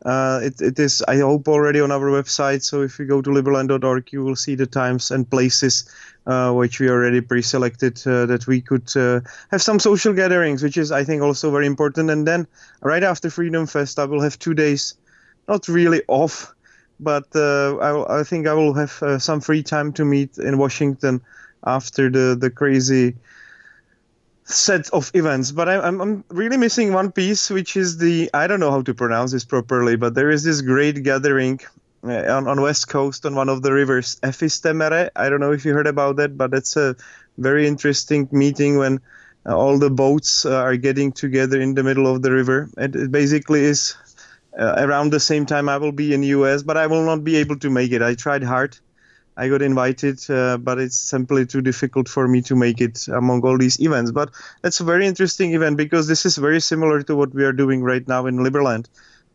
Uh, 0.04 0.40
it, 0.42 0.62
it 0.62 0.80
is, 0.80 1.04
I 1.08 1.18
hope, 1.18 1.48
already 1.48 1.80
on 1.80 1.92
our 1.92 2.10
website. 2.10 2.64
So 2.64 2.82
if 2.82 2.98
you 2.98 3.06
go 3.06 3.22
to 3.22 3.30
liberland.org, 3.30 4.12
you 4.12 4.24
will 4.24 4.36
see 4.36 4.56
the 4.56 4.66
times 4.66 5.12
and 5.12 5.30
places 5.30 5.90
uh, 6.26 6.52
which 6.54 6.80
we 6.80 6.90
already 6.90 7.22
pre-selected 7.22 8.02
uh, 8.08 8.26
that 8.26 8.48
we 8.48 8.62
could 8.62 8.96
uh, 8.96 9.22
have 9.52 9.62
some 9.62 9.80
social 9.80 10.14
gatherings, 10.14 10.64
which 10.64 10.78
is, 10.78 10.92
I 10.92 11.04
think, 11.04 11.22
also 11.22 11.52
very 11.52 11.68
important. 11.68 12.10
And 12.10 12.28
then 12.28 12.48
right 12.82 13.04
after 13.04 13.30
Freedom 13.30 13.68
Fest, 13.68 14.00
I 14.00 14.06
will 14.06 14.22
have 14.22 14.40
two 14.40 14.56
days, 14.56 14.96
not 15.48 15.68
really 15.68 16.02
off, 16.08 16.54
but 17.00 17.28
uh, 17.36 17.78
I, 17.78 18.22
I, 18.22 18.24
think 18.24 18.48
I 18.48 18.54
will 18.54 18.74
have 18.74 19.22
some 19.22 19.42
free 19.42 19.64
time 19.64 19.94
to 19.94 20.06
meet 20.06 20.38
in 20.38 20.58
Washington 20.58 21.22
after 21.66 22.10
the 22.10 22.36
the 22.40 22.50
crazy 22.50 23.16
set 24.44 24.90
of 24.90 25.12
events, 25.14 25.52
but 25.52 25.70
I'm, 25.70 26.02
I'm 26.02 26.24
really 26.30 26.58
missing 26.58 26.94
one 26.94 27.12
piece, 27.12 27.50
which 27.50 27.78
is 27.78 27.98
the 27.98 28.30
I 28.34 28.48
don't 28.48 28.60
know 28.60 28.72
how 28.72 28.82
to 28.82 28.94
pronounce 28.94 29.32
this 29.32 29.46
properly, 29.46 29.96
but 29.96 30.14
there 30.16 30.30
is 30.30 30.44
this 30.44 30.62
great 30.62 31.04
gathering 31.04 31.60
uh, 32.04 32.34
on, 32.36 32.48
on 32.48 32.62
west 32.62 32.88
coast 32.88 33.26
on 33.26 33.36
one 33.36 33.50
of 33.50 33.62
the 33.62 33.72
rivers, 33.72 34.20
Efistemere. 34.24 35.10
I 35.16 35.30
don't 35.30 35.40
know 35.40 35.52
if 35.52 35.66
you 35.66 35.74
heard 35.74 35.88
about 35.88 36.16
that, 36.18 36.38
but 36.38 36.54
it's 36.54 36.76
a 36.76 36.96
very 37.38 37.68
interesting 37.68 38.28
meeting 38.32 38.78
when 38.78 39.00
uh, 39.46 39.56
all 39.56 39.78
the 39.78 39.90
boats 39.90 40.46
uh, 40.46 40.56
are 40.56 40.78
getting 40.78 41.12
together 41.12 41.60
in 41.62 41.76
the 41.76 41.84
middle 41.84 42.08
of 42.08 42.22
the 42.22 42.32
river. 42.32 42.70
And 42.78 42.96
it 42.96 43.12
basically 43.12 43.62
is 43.62 43.96
uh, 44.58 44.76
around 44.78 45.12
the 45.12 45.20
same 45.20 45.46
time 45.46 45.70
I 45.70 45.78
will 45.78 45.92
be 45.92 46.14
in 46.14 46.24
US, 46.24 46.64
but 46.64 46.78
I 46.78 46.88
will 46.88 47.06
not 47.06 47.24
be 47.24 47.38
able 47.38 47.58
to 47.60 47.70
make 47.70 47.92
it. 47.92 48.02
I 48.02 48.16
tried 48.16 48.44
hard. 48.44 48.78
I 49.38 49.48
got 49.48 49.62
invited, 49.62 50.30
uh, 50.30 50.58
but 50.58 50.78
it's 50.80 50.98
simply 50.98 51.46
too 51.46 51.62
difficult 51.62 52.10
for 52.10 52.28
me 52.28 52.42
to 52.44 52.56
make 52.56 52.82
it 52.82 53.08
among 53.08 53.42
all 53.44 53.58
these 53.58 53.80
events. 53.80 54.12
But 54.12 54.30
it's 54.64 54.82
a 54.82 54.84
very 54.84 55.08
interesting 55.08 55.54
event 55.54 55.78
because 55.78 56.08
this 56.08 56.26
is 56.26 56.38
very 56.38 56.60
similar 56.60 57.02
to 57.04 57.16
what 57.16 57.34
we 57.34 57.46
are 57.46 57.54
doing 57.54 57.82
right 57.82 58.06
now 58.08 58.26
in 58.26 58.38
Liberland, 58.38 58.88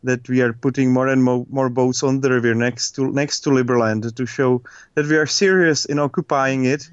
that 0.03 0.29
we 0.29 0.41
are 0.41 0.53
putting 0.53 0.93
more 0.93 1.07
and 1.07 1.23
more, 1.23 1.45
more 1.49 1.69
boats 1.69 2.03
on 2.03 2.21
the 2.21 2.29
river 2.29 2.53
next 2.53 2.91
to 2.91 3.11
next 3.11 3.41
to 3.41 3.49
Liberland 3.49 4.15
to 4.15 4.25
show 4.25 4.61
that 4.93 5.07
we 5.07 5.17
are 5.17 5.25
serious 5.25 5.85
in 5.85 5.97
occupying 5.99 6.65
it, 6.65 6.89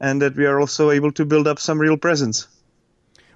and 0.00 0.22
that 0.22 0.34
we 0.34 0.46
are 0.46 0.58
also 0.58 0.90
able 0.90 1.12
to 1.12 1.24
build 1.26 1.46
up 1.46 1.58
some 1.58 1.78
real 1.78 1.98
presence. 1.98 2.48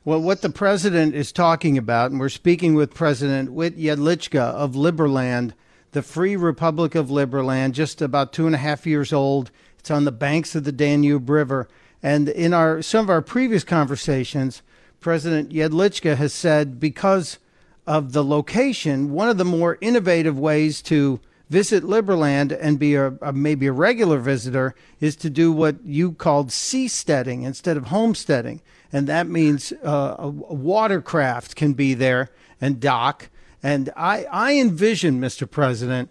Well, 0.02 0.22
what 0.22 0.40
the 0.40 0.48
president 0.48 1.14
is 1.14 1.30
talking 1.30 1.76
about, 1.76 2.10
and 2.10 2.18
we're 2.18 2.30
speaking 2.30 2.74
with 2.74 2.94
President 2.94 3.52
Wit 3.52 3.76
Jedlicka 3.76 4.40
of 4.40 4.72
Liberland, 4.72 5.52
the 5.92 6.02
Free 6.02 6.36
Republic 6.36 6.94
of 6.94 7.08
Liberland, 7.08 7.72
just 7.72 8.00
about 8.00 8.32
two 8.32 8.46
and 8.46 8.54
a 8.54 8.58
half 8.58 8.86
years 8.86 9.12
old. 9.12 9.50
It's 9.78 9.90
on 9.90 10.04
the 10.04 10.12
banks 10.12 10.54
of 10.54 10.64
the 10.64 10.72
Danube 10.72 11.28
River. 11.28 11.68
And 12.02 12.28
in 12.28 12.54
our 12.54 12.82
some 12.82 13.04
of 13.04 13.10
our 13.10 13.22
previous 13.22 13.64
conversations, 13.64 14.62
President 15.00 15.50
Jedlicka 15.50 16.16
has 16.16 16.32
said 16.32 16.80
because 16.80 17.38
of 17.86 18.12
the 18.12 18.24
location, 18.24 19.10
one 19.10 19.28
of 19.28 19.38
the 19.38 19.44
more 19.44 19.78
innovative 19.80 20.38
ways 20.38 20.82
to 20.82 21.20
visit 21.48 21.82
Liberland 21.82 22.56
and 22.60 22.78
be 22.78 22.94
a, 22.94 23.08
a, 23.20 23.32
maybe 23.32 23.66
a 23.66 23.72
regular 23.72 24.18
visitor 24.18 24.74
is 25.00 25.16
to 25.16 25.28
do 25.28 25.50
what 25.50 25.84
you 25.84 26.12
called 26.12 26.50
seasteading 26.50 27.44
instead 27.44 27.76
of 27.76 27.86
homesteading 27.86 28.60
and 28.92 29.06
that 29.06 29.28
means 29.28 29.72
uh, 29.84 30.16
a, 30.18 30.28
watercraft 30.28 31.56
can 31.56 31.74
be 31.74 31.94
there 31.94 32.30
and 32.60 32.80
dock. 32.80 33.28
And 33.62 33.90
I, 33.96 34.24
I 34.24 34.54
envision, 34.54 35.20
Mr. 35.20 35.50
President, 35.50 36.10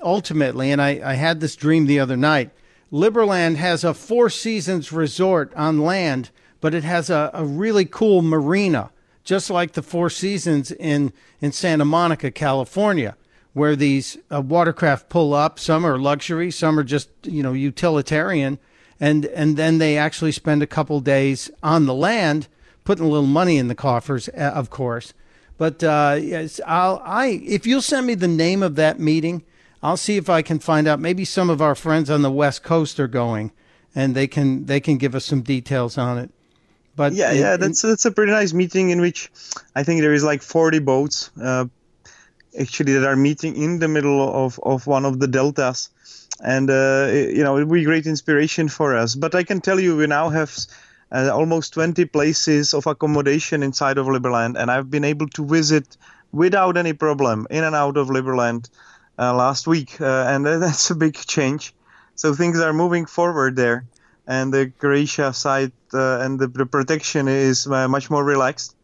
ultimately, 0.00 0.70
and 0.70 0.80
I, 0.80 1.00
I 1.04 1.14
had 1.14 1.40
this 1.40 1.56
dream 1.56 1.86
the 1.86 1.98
other 1.98 2.16
night. 2.16 2.50
Liberland 2.92 3.56
has 3.56 3.82
a 3.82 3.94
Four 3.94 4.30
Seasons 4.30 4.92
resort 4.92 5.52
on 5.56 5.80
land, 5.80 6.30
but 6.60 6.74
it 6.74 6.84
has 6.84 7.10
a, 7.10 7.30
a 7.34 7.44
really 7.44 7.84
cool 7.84 8.22
marina, 8.22 8.90
just 9.24 9.50
like 9.50 9.72
the 9.72 9.82
Four 9.82 10.10
Seasons 10.10 10.70
in, 10.70 11.12
in 11.40 11.50
Santa 11.50 11.84
Monica, 11.84 12.30
California, 12.30 13.16
where 13.52 13.74
these 13.74 14.16
uh, 14.32 14.40
watercraft 14.40 15.08
pull 15.08 15.34
up. 15.34 15.58
Some 15.58 15.84
are 15.84 15.98
luxury, 15.98 16.50
some 16.50 16.78
are 16.78 16.84
just 16.84 17.08
you 17.24 17.42
know 17.42 17.52
utilitarian 17.52 18.58
and 19.00 19.26
and 19.26 19.56
then 19.56 19.78
they 19.78 19.96
actually 19.96 20.32
spend 20.32 20.62
a 20.62 20.66
couple 20.66 21.00
days 21.00 21.50
on 21.62 21.86
the 21.86 21.94
land, 21.94 22.48
putting 22.84 23.04
a 23.04 23.08
little 23.08 23.26
money 23.26 23.58
in 23.58 23.68
the 23.68 23.74
coffers, 23.74 24.28
uh, 24.30 24.52
of 24.54 24.70
course. 24.70 25.12
But 25.64 25.82
uh, 25.82 26.18
yes, 26.20 26.60
I'll 26.66 27.00
I 27.02 27.40
if 27.42 27.66
you'll 27.66 27.80
send 27.80 28.06
me 28.06 28.14
the 28.14 28.28
name 28.28 28.62
of 28.62 28.74
that 28.74 29.00
meeting, 29.00 29.44
I'll 29.82 29.96
see 29.96 30.18
if 30.18 30.28
I 30.28 30.42
can 30.42 30.58
find 30.58 30.86
out. 30.86 31.00
Maybe 31.00 31.24
some 31.24 31.48
of 31.48 31.62
our 31.62 31.74
friends 31.74 32.10
on 32.10 32.20
the 32.20 32.30
West 32.30 32.62
Coast 32.62 33.00
are 33.00 33.08
going, 33.08 33.50
and 33.94 34.14
they 34.14 34.26
can 34.26 34.66
they 34.66 34.78
can 34.78 34.98
give 34.98 35.14
us 35.14 35.24
some 35.24 35.40
details 35.40 35.96
on 35.96 36.18
it. 36.18 36.30
But 36.94 37.14
yeah, 37.14 37.32
it, 37.32 37.38
yeah, 37.38 37.56
that's 37.56 37.80
that's 37.80 38.04
a 38.04 38.10
pretty 38.10 38.32
nice 38.32 38.52
meeting 38.52 38.90
in 38.90 39.00
which 39.00 39.32
I 39.74 39.84
think 39.84 40.02
there 40.02 40.12
is 40.12 40.22
like 40.22 40.42
40 40.42 40.80
boats 40.80 41.30
uh, 41.42 41.64
actually 42.60 42.92
that 42.92 43.08
are 43.08 43.16
meeting 43.16 43.56
in 43.56 43.78
the 43.78 43.88
middle 43.88 44.20
of 44.20 44.60
of 44.62 44.86
one 44.86 45.06
of 45.06 45.18
the 45.18 45.28
deltas 45.28 45.88
and 46.40 46.68
uh, 46.68 47.08
you 47.10 47.42
know 47.42 47.56
it 47.56 47.64
will 47.64 47.72
be 47.72 47.84
great 47.84 48.04
inspiration 48.06 48.68
for 48.68 48.94
us. 48.94 49.14
But 49.14 49.34
I 49.34 49.44
can 49.44 49.62
tell 49.62 49.80
you, 49.80 49.96
we 49.96 50.06
now 50.08 50.28
have 50.28 50.54
uh, 51.14 51.30
almost 51.32 51.74
20 51.74 52.04
places 52.06 52.74
of 52.74 52.86
accommodation 52.86 53.62
inside 53.62 53.98
of 53.98 54.06
Liberland, 54.06 54.56
and 54.58 54.70
I've 54.70 54.90
been 54.90 55.04
able 55.04 55.28
to 55.28 55.46
visit 55.46 55.96
without 56.32 56.76
any 56.76 56.92
problem 56.92 57.46
in 57.50 57.62
and 57.62 57.76
out 57.76 57.96
of 57.96 58.08
Liberland 58.08 58.68
uh, 59.18 59.32
last 59.32 59.66
week, 59.66 60.00
uh, 60.00 60.26
and 60.28 60.44
that's 60.62 60.90
a 60.90 60.94
big 60.94 61.14
change. 61.14 61.72
So 62.16 62.34
things 62.34 62.60
are 62.60 62.72
moving 62.72 63.06
forward 63.06 63.56
there, 63.56 63.84
and 64.26 64.52
the 64.52 64.72
Croatia 64.78 65.32
side 65.32 65.72
uh, 65.92 66.18
and 66.20 66.38
the, 66.38 66.48
the, 66.48 66.66
protection 66.66 67.28
is 67.28 67.66
uh, 67.66 67.86
much 67.88 68.10
more 68.10 68.24
relaxed 68.24 68.74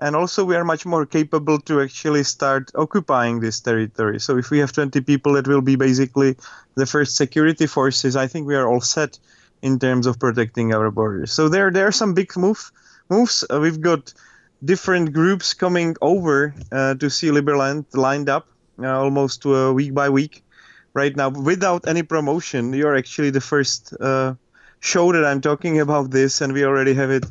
and 0.00 0.16
also 0.16 0.44
we 0.44 0.56
are 0.56 0.64
much 0.64 0.86
more 0.86 1.04
capable 1.04 1.60
to 1.60 1.82
actually 1.82 2.24
start 2.24 2.70
occupying 2.74 3.40
this 3.40 3.60
territory. 3.60 4.18
So 4.18 4.38
if 4.38 4.50
we 4.50 4.58
have 4.60 4.72
20 4.72 5.02
people, 5.02 5.34
that 5.34 5.46
will 5.46 5.60
be 5.60 5.76
basically 5.76 6.36
the 6.74 6.86
first 6.86 7.16
security 7.16 7.66
forces. 7.66 8.16
I 8.16 8.26
think 8.26 8.46
we 8.46 8.56
are 8.56 8.66
all 8.66 8.80
set 8.80 9.18
in 9.62 9.78
terms 9.78 10.06
of 10.06 10.18
protecting 10.18 10.72
our 10.74 10.90
borders. 10.90 11.32
So 11.32 11.48
there, 11.48 11.70
there 11.70 11.86
are 11.86 11.92
some 11.92 12.14
big 12.14 12.36
move, 12.36 12.72
moves. 13.08 13.44
Uh, 13.48 13.60
we've 13.60 13.80
got 13.80 14.12
different 14.64 15.12
groups 15.12 15.54
coming 15.54 15.96
over 16.00 16.54
uh, 16.72 16.94
to 16.94 17.10
see 17.10 17.28
Liberland 17.28 17.86
lined 17.94 18.28
up 18.28 18.48
uh, 18.78 18.98
almost 18.98 19.44
uh, 19.46 19.72
week 19.74 19.94
by 19.94 20.08
week 20.08 20.42
right 20.94 21.14
now 21.14 21.28
without 21.28 21.86
any 21.86 22.02
promotion. 22.02 22.72
You're 22.72 22.96
actually 22.96 23.30
the 23.30 23.40
first 23.40 23.94
uh, 24.00 24.34
show 24.80 25.12
that 25.12 25.24
I'm 25.24 25.40
talking 25.40 25.80
about 25.80 26.10
this, 26.10 26.40
and 26.40 26.52
we 26.52 26.64
already 26.64 26.94
have 26.94 27.10
it 27.10 27.24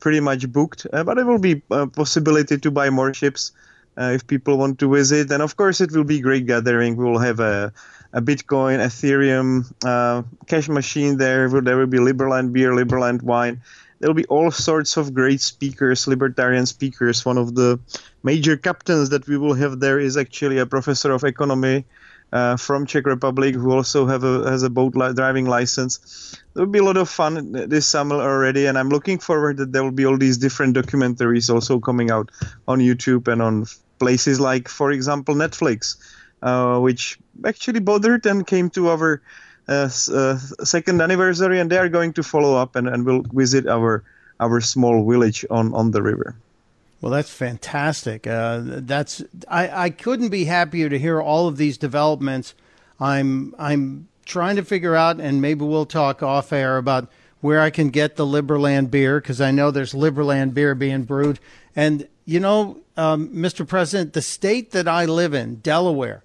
pretty 0.00 0.20
much 0.20 0.50
booked. 0.50 0.86
Uh, 0.92 1.04
but 1.04 1.18
it 1.18 1.24
will 1.24 1.38
be 1.38 1.62
a 1.70 1.86
possibility 1.86 2.58
to 2.58 2.70
buy 2.70 2.90
more 2.90 3.14
ships 3.14 3.52
if 3.94 4.26
people 4.26 4.56
want 4.56 4.78
to 4.78 4.90
visit. 4.90 5.30
And 5.30 5.42
of 5.42 5.56
course, 5.56 5.82
it 5.82 5.92
will 5.92 6.04
be 6.04 6.20
great 6.20 6.46
gathering. 6.46 6.96
We 6.96 7.04
will 7.04 7.18
have 7.18 7.40
a, 7.40 7.74
a 8.12 8.20
Bitcoin, 8.20 8.78
Ethereum 8.78 9.72
uh, 9.84 10.22
cash 10.46 10.68
machine 10.68 11.16
there. 11.16 11.48
There 11.48 11.76
will 11.76 11.86
be 11.86 11.98
Liberland 11.98 12.52
beer, 12.52 12.72
Liberland 12.72 13.22
wine. 13.22 13.62
There 14.00 14.08
will 14.10 14.14
be 14.14 14.26
all 14.26 14.50
sorts 14.50 14.96
of 14.96 15.14
great 15.14 15.40
speakers, 15.40 16.08
libertarian 16.08 16.66
speakers. 16.66 17.24
One 17.24 17.38
of 17.38 17.54
the 17.54 17.78
major 18.22 18.56
captains 18.56 19.10
that 19.10 19.26
we 19.28 19.38
will 19.38 19.54
have 19.54 19.78
there 19.78 19.98
is 19.98 20.16
actually 20.16 20.58
a 20.58 20.66
professor 20.66 21.12
of 21.12 21.22
economy 21.24 21.84
uh, 22.32 22.56
from 22.56 22.86
Czech 22.86 23.06
Republic 23.06 23.54
who 23.54 23.70
also 23.70 24.06
have 24.06 24.24
a 24.24 24.50
has 24.50 24.62
a 24.62 24.70
boat 24.70 24.96
li- 24.96 25.12
driving 25.12 25.46
license. 25.46 26.34
There 26.54 26.64
will 26.64 26.72
be 26.72 26.80
a 26.80 26.84
lot 26.84 26.96
of 26.96 27.08
fun 27.08 27.52
this 27.52 27.86
summer 27.86 28.16
already, 28.16 28.66
and 28.66 28.78
I'm 28.78 28.88
looking 28.88 29.18
forward 29.18 29.58
that 29.58 29.72
there 29.72 29.84
will 29.84 29.92
be 29.92 30.06
all 30.06 30.18
these 30.18 30.38
different 30.38 30.76
documentaries 30.76 31.52
also 31.52 31.78
coming 31.78 32.10
out 32.10 32.30
on 32.66 32.80
YouTube 32.80 33.28
and 33.28 33.40
on 33.40 33.66
places 33.98 34.40
like, 34.40 34.68
for 34.68 34.90
example, 34.90 35.34
Netflix, 35.34 35.96
uh, 36.42 36.78
which 36.78 37.18
actually 37.44 37.80
bothered 37.80 38.26
and 38.26 38.46
came 38.46 38.70
to 38.70 38.88
our 38.88 39.22
uh, 39.68 39.88
uh, 40.12 40.36
second 40.64 41.00
anniversary, 41.00 41.60
and 41.60 41.70
they 41.70 41.78
are 41.78 41.88
going 41.88 42.12
to 42.14 42.22
follow 42.22 42.56
up 42.56 42.76
and, 42.76 42.88
and 42.88 43.06
will 43.06 43.22
visit 43.32 43.66
our 43.66 44.02
our 44.40 44.60
small 44.60 45.08
village 45.08 45.44
on 45.50 45.72
on 45.74 45.92
the 45.92 46.02
river. 46.02 46.36
Well, 47.00 47.12
that's 47.12 47.30
fantastic. 47.30 48.26
Uh, 48.26 48.60
that's 48.62 49.22
I, 49.48 49.84
I 49.84 49.90
couldn't 49.90 50.28
be 50.28 50.44
happier 50.44 50.88
to 50.88 50.98
hear 50.98 51.20
all 51.20 51.48
of 51.48 51.56
these 51.56 51.78
developments. 51.78 52.54
I'm 53.00 53.54
I'm 53.58 54.08
trying 54.24 54.56
to 54.56 54.64
figure 54.64 54.94
out, 54.94 55.20
and 55.20 55.42
maybe 55.42 55.64
we'll 55.64 55.86
talk 55.86 56.22
off 56.22 56.52
air 56.52 56.78
about 56.78 57.08
where 57.40 57.60
I 57.60 57.70
can 57.70 57.90
get 57.90 58.14
the 58.16 58.24
Liberland 58.24 58.90
beer 58.90 59.20
because 59.20 59.40
I 59.40 59.50
know 59.50 59.70
there's 59.70 59.92
Liberland 59.92 60.54
beer 60.54 60.74
being 60.74 61.02
brewed. 61.02 61.40
And 61.74 62.08
you 62.24 62.38
know, 62.38 62.78
um, 62.96 63.28
Mr. 63.30 63.66
President, 63.66 64.12
the 64.12 64.22
state 64.22 64.70
that 64.70 64.86
I 64.86 65.04
live 65.04 65.34
in, 65.34 65.56
Delaware, 65.56 66.22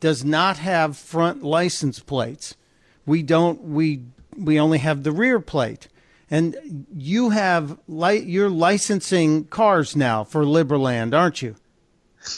does 0.00 0.24
not 0.24 0.58
have 0.58 0.96
front 0.96 1.42
license 1.42 2.00
plates. 2.00 2.56
We 3.04 3.22
don't. 3.22 3.62
We 3.62 4.02
we 4.36 4.60
only 4.60 4.78
have 4.78 5.02
the 5.02 5.12
rear 5.12 5.40
plate. 5.40 5.88
And 6.30 6.86
you 6.92 7.30
have 7.30 7.78
li- 7.86 8.18
you're 8.18 8.50
licensing 8.50 9.44
cars 9.44 9.94
now 9.94 10.24
for 10.24 10.44
Liberland, 10.44 11.14
aren't 11.14 11.40
you? 11.40 11.54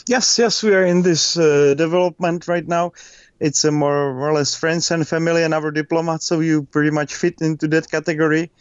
Yes, 0.07 0.37
yes, 0.37 0.61
we 0.61 0.75
are 0.75 0.85
in 0.85 1.01
this 1.01 1.37
uh, 1.37 1.73
development 1.75 2.47
right 2.47 2.67
now. 2.67 2.93
It's 3.39 3.63
a 3.63 3.71
more, 3.71 4.13
more 4.13 4.29
or 4.29 4.33
less 4.33 4.53
friends 4.53 4.91
and 4.91 5.07
family 5.07 5.43
and 5.43 5.53
our 5.53 5.71
diplomats, 5.71 6.25
so 6.25 6.41
you 6.41 6.63
pretty 6.63 6.91
much 6.91 7.15
fit 7.15 7.41
into 7.41 7.67
that 7.69 7.89
category. 7.89 8.51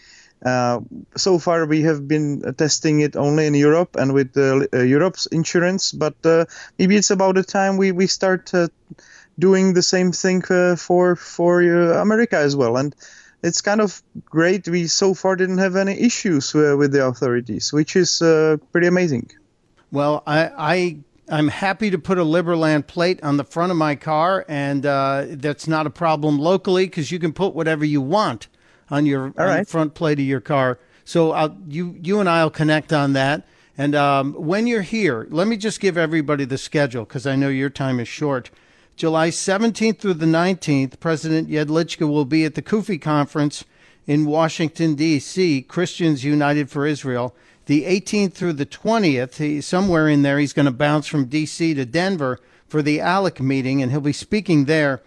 Uh, 0.45 0.80
so 1.16 1.38
far, 1.38 1.66
we 1.66 1.83
have 1.83 2.07
been 2.07 2.54
testing 2.57 3.00
it 3.00 3.16
only 3.16 3.47
in 3.47 3.54
Europe 3.54 3.97
and 3.97 4.12
with 4.14 4.37
uh, 4.37 4.66
Europe's 4.73 5.26
insurance, 5.26 5.92
but 5.92 6.14
uh, 6.25 6.45
maybe 6.78 6.97
it's 6.97 7.11
about 7.11 7.35
the 7.35 7.42
time 7.42 7.76
we 7.76 7.90
we 7.90 8.07
start 8.07 8.54
uh, 8.54 8.68
doing 9.38 9.75
the 9.75 9.83
same 9.83 10.12
thing 10.12 10.42
uh, 10.50 10.76
for 10.76 11.16
for 11.16 11.62
America 12.00 12.37
as 12.37 12.54
well. 12.54 12.76
And 12.76 12.95
it's 13.42 13.61
kind 13.61 13.80
of 13.80 14.00
great. 14.25 14.68
We 14.68 14.87
so 14.87 15.14
far 15.14 15.37
didn't 15.37 15.59
have 15.59 15.76
any 15.76 15.99
issues 15.99 16.54
uh, 16.54 16.76
with 16.78 16.92
the 16.92 17.07
authorities, 17.07 17.73
which 17.73 17.97
is 17.97 18.23
uh, 18.23 18.59
pretty 18.73 18.87
amazing. 18.87 19.30
Well, 19.90 20.23
I, 20.26 20.50
I 20.57 20.97
I'm 21.30 21.49
happy 21.49 21.90
to 21.90 21.99
put 21.99 22.18
a 22.18 22.25
Liberland 22.25 22.87
plate 22.87 23.23
on 23.23 23.38
the 23.38 23.45
front 23.45 23.71
of 23.71 23.76
my 23.76 23.97
car, 23.97 24.45
and 24.49 24.87
uh, 24.87 25.26
that's 25.30 25.66
not 25.66 25.87
a 25.87 25.90
problem 25.90 26.38
locally 26.38 26.87
because 26.87 27.11
you 27.11 27.18
can 27.18 27.33
put 27.33 27.54
whatever 27.54 27.85
you 27.85 28.00
want 28.00 28.49
on 28.90 29.07
your 29.07 29.26
on 29.26 29.33
right. 29.37 29.68
front 29.68 29.95
plate 29.95 30.18
of 30.18 30.25
your 30.25 30.40
car. 30.40 30.78
So 31.04 31.33
I'll, 31.33 31.57
you 31.68 31.97
you 32.02 32.21
and 32.21 32.28
I'll 32.28 32.50
connect 32.50 32.92
on 32.92 33.12
that. 33.14 33.47
And 33.76 33.95
um, 33.95 34.35
when 34.35 34.66
you're 34.66 34.83
here, 34.83 35.26
let 35.30 35.47
me 35.47 35.57
just 35.57 35.78
give 35.78 35.97
everybody 35.97 36.45
the 36.45 36.59
schedule 36.59 37.04
because 37.04 37.26
I 37.26 37.37
know 37.37 37.49
your 37.49 37.71
time 37.71 38.00
is 38.00 38.09
short. 38.09 38.50
July 38.97 39.28
17th 39.28 39.99
through 39.99 40.14
the 40.14 40.26
19th, 40.26 40.99
President 40.99 41.49
Jedlicka 41.49 42.09
will 42.09 42.25
be 42.25 42.45
at 42.45 42.57
the 42.57 42.62
CUFI 42.62 43.00
conference 43.00 43.64
in 44.09 44.25
Washington, 44.25 44.97
D.C., 44.97 45.62
Christians 45.62 46.25
United 46.25 46.68
for 46.68 46.85
Israel. 46.85 47.37
The 47.66 47.85
18th 47.85 48.33
through 48.33 48.54
the 48.54 48.66
20th, 48.66 49.37
he, 49.37 49.61
somewhere 49.61 50.09
in 50.09 50.23
there, 50.23 50.40
he's 50.40 50.52
going 50.52 50.66
to 50.66 50.73
bounce 50.73 51.07
from 51.07 51.26
D.C. 51.26 51.75
to 51.75 51.85
Denver. 51.85 52.40
for 52.66 52.83
the 52.83 52.99
ALEC 52.99 53.40
meeting, 53.40 53.80
and 53.83 53.90
he'll 53.90 54.00
be 54.00 54.12
speaking 54.12 54.64
there. 54.66 55.00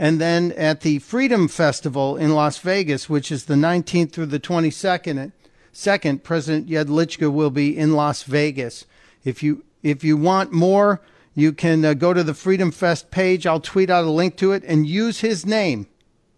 And 0.00 0.18
then 0.18 0.52
at 0.52 0.80
the 0.80 0.98
Freedom 0.98 1.46
Festival 1.46 2.16
in 2.16 2.32
Las 2.32 2.56
Vegas, 2.56 3.10
which 3.10 3.30
is 3.30 3.44
the 3.44 3.54
19th 3.54 4.12
through 4.12 4.26
the 4.26 4.40
22nd, 4.40 5.30
second, 5.72 6.24
President 6.24 6.70
Jedlicka 6.70 7.30
will 7.30 7.50
be 7.50 7.76
in 7.76 7.92
Las 7.92 8.22
Vegas. 8.22 8.86
If 9.24 9.42
you 9.42 9.62
if 9.82 10.02
you 10.02 10.16
want 10.16 10.52
more, 10.52 11.02
you 11.34 11.52
can 11.52 11.84
uh, 11.84 11.92
go 11.92 12.14
to 12.14 12.24
the 12.24 12.32
Freedom 12.32 12.70
Fest 12.70 13.10
page. 13.10 13.46
I'll 13.46 13.60
tweet 13.60 13.90
out 13.90 14.06
a 14.06 14.10
link 14.10 14.38
to 14.38 14.52
it 14.52 14.64
and 14.66 14.86
use 14.86 15.20
his 15.20 15.44
name, 15.44 15.86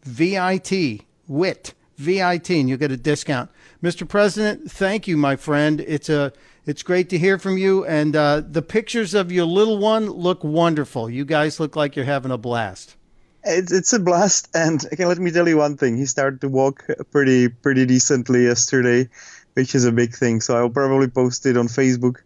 VIT, 0.03 1.03
WIT, 1.29 1.75
VIT, 1.99 2.51
and 2.51 2.69
you'll 2.69 2.79
get 2.79 2.91
a 2.91 2.97
discount. 2.97 3.49
Mr. 3.81 4.09
President, 4.09 4.73
thank 4.73 5.07
you, 5.07 5.17
my 5.17 5.37
friend. 5.37 5.81
It's 5.83 6.09
a 6.09 6.33
it's 6.67 6.83
great 6.83 7.09
to 7.11 7.19
hear 7.19 7.39
from 7.39 7.59
you, 7.59 7.85
and 7.85 8.17
uh, 8.17 8.43
the 8.45 8.63
pictures 8.63 9.15
of 9.15 9.31
your 9.31 9.47
little 9.47 9.79
one 9.79 10.07
look 10.07 10.43
wonderful. 10.43 11.09
You 11.09 11.25
guys 11.25 11.61
look 11.61 11.77
like 11.77 11.95
you're 11.95 12.05
having 12.07 12.33
a 12.33 12.39
blast. 12.39 12.97
It's 13.45 13.73
it's 13.73 13.93
a 13.93 13.99
blast, 13.99 14.49
and 14.55 14.85
again, 14.93 15.09
let 15.09 15.19
me 15.19 15.31
tell 15.31 15.49
you 15.49 15.57
one 15.57 15.77
thing. 15.77 15.97
He 15.97 16.07
started 16.07 16.41
to 16.43 16.49
walk 16.49 16.87
pretty 17.11 17.49
pretty 17.49 17.87
decently 17.87 18.45
yesterday, 18.45 19.09
which 19.55 19.75
is 19.75 19.85
a 19.85 19.93
big 19.93 20.15
thing. 20.15 20.41
So 20.41 20.57
I'll 20.57 20.71
probably 20.71 21.09
post 21.09 21.45
it 21.47 21.57
on 21.57 21.67
Facebook. 21.69 22.23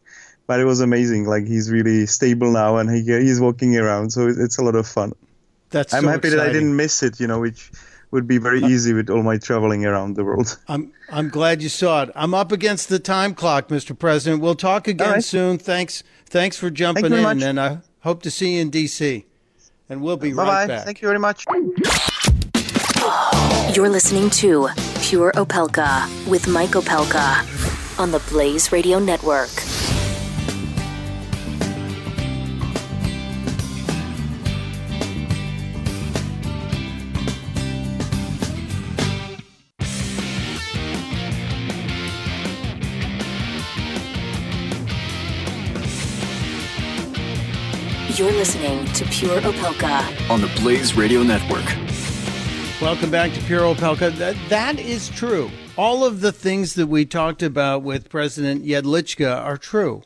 But 0.47 0.61
it 0.61 0.65
was 0.65 0.81
amazing. 0.81 1.25
Like 1.25 1.47
he's 1.47 1.71
really 1.71 2.07
stable 2.07 2.53
now, 2.53 2.77
and 2.77 2.91
he 2.91 3.03
he's 3.03 3.41
walking 3.41 3.77
around. 3.77 4.11
So 4.11 4.29
it's 4.29 4.59
a 4.59 4.63
lot 4.63 4.75
of 4.75 4.87
fun. 4.87 5.13
That's 5.71 5.93
I'm 5.95 6.05
so 6.05 6.09
happy 6.09 6.29
exciting. 6.29 6.39
that 6.39 6.51
I 6.51 6.53
didn't 6.53 6.77
miss 6.77 7.03
it. 7.03 7.19
You 7.19 7.27
know, 7.27 7.41
which 7.41 7.73
would 8.11 8.29
be 8.29 8.39
very 8.39 8.63
uh, 8.63 8.69
easy 8.69 8.93
with 8.93 9.11
all 9.11 9.23
my 9.23 9.39
traveling 9.39 9.85
around 9.85 10.17
the 10.17 10.25
world. 10.25 10.59
I'm 10.69 10.93
I'm 11.11 11.29
glad 11.29 11.63
you 11.63 11.69
saw 11.69 12.03
it. 12.03 12.11
I'm 12.15 12.35
up 12.35 12.53
against 12.53 12.89
the 12.89 12.99
time 12.99 13.35
clock, 13.35 13.69
Mr. 13.69 13.99
President. 13.99 14.43
We'll 14.43 14.55
talk 14.55 14.87
again 14.87 15.13
right. 15.13 15.25
soon. 15.25 15.59
Thanks 15.59 16.03
thanks 16.27 16.57
for 16.57 16.71
jumping 16.71 17.11
Thank 17.11 17.43
in, 17.43 17.43
and 17.43 17.61
I 17.61 17.79
hope 18.01 18.23
to 18.23 18.31
see 18.31 18.57
you 18.57 18.61
in 18.61 18.71
D.C. 18.71 19.25
And 19.89 20.03
we'll 20.03 20.17
be 20.17 20.33
Bye 20.33 20.43
right 20.43 20.67
bye. 20.67 20.67
back. 20.67 20.85
Thank 20.85 21.01
you 21.03 21.09
very 21.09 21.19
much. 21.19 21.45
You're 23.75 23.89
listening 23.89 24.31
to 24.31 24.69
Pure 25.03 25.33
Opelka 25.33 26.07
with 26.29 26.49
Mike 26.49 26.71
Opelka 26.71 27.99
on 28.01 28.11
the 28.11 28.19
Blaze 28.31 28.73
Radio 28.73 28.99
Network. 28.99 29.51
To 48.97 49.05
Pure 49.05 49.43
Opelka. 49.43 50.31
On 50.31 50.41
the 50.41 50.51
Blaze 50.59 50.97
Radio 50.97 51.23
Network. 51.23 51.67
Welcome 52.81 53.11
back 53.11 53.31
to 53.35 53.43
Pure 53.43 53.75
Opelka. 53.75 54.11
That, 54.17 54.35
that 54.49 54.81
is 54.81 55.11
true. 55.11 55.51
All 55.77 56.03
of 56.03 56.23
the 56.23 56.33
things 56.33 56.73
that 56.77 56.87
we 56.87 57.05
talked 57.05 57.43
about 57.43 57.83
with 57.83 58.09
President 58.09 58.65
Jedlicka 58.65 59.37
are 59.45 59.59
true. 59.59 60.03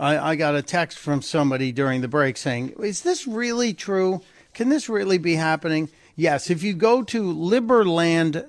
I, 0.00 0.18
I 0.18 0.34
got 0.34 0.56
a 0.56 0.62
text 0.62 0.98
from 0.98 1.22
somebody 1.22 1.70
during 1.70 2.00
the 2.00 2.08
break 2.08 2.36
saying, 2.36 2.74
Is 2.80 3.02
this 3.02 3.28
really 3.28 3.72
true? 3.72 4.22
Can 4.54 4.70
this 4.70 4.88
really 4.88 5.18
be 5.18 5.36
happening? 5.36 5.88
Yes. 6.16 6.50
If 6.50 6.64
you 6.64 6.74
go 6.74 7.04
to 7.04 7.32
liberland.org, 7.32 8.40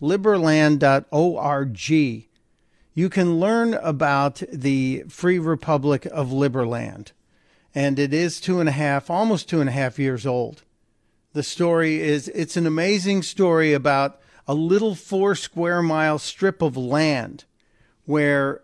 liberland.org, 0.00 1.78
you 2.94 3.08
can 3.08 3.40
learn 3.40 3.74
about 3.74 4.42
the 4.52 5.02
Free 5.08 5.40
Republic 5.40 6.06
of 6.06 6.28
Liberland. 6.28 7.10
And 7.74 7.98
it 7.98 8.12
is 8.12 8.40
two 8.40 8.60
and 8.60 8.68
a 8.68 8.72
half, 8.72 9.10
almost 9.10 9.48
two 9.48 9.60
and 9.60 9.68
a 9.68 9.72
half 9.72 9.98
years 9.98 10.26
old. 10.26 10.62
The 11.32 11.42
story 11.42 12.00
is 12.00 12.28
it's 12.28 12.56
an 12.56 12.66
amazing 12.66 13.22
story 13.22 13.72
about 13.72 14.20
a 14.46 14.54
little 14.54 14.94
four 14.94 15.34
square 15.34 15.82
mile 15.82 16.18
strip 16.18 16.60
of 16.60 16.76
land 16.76 17.44
where 18.04 18.60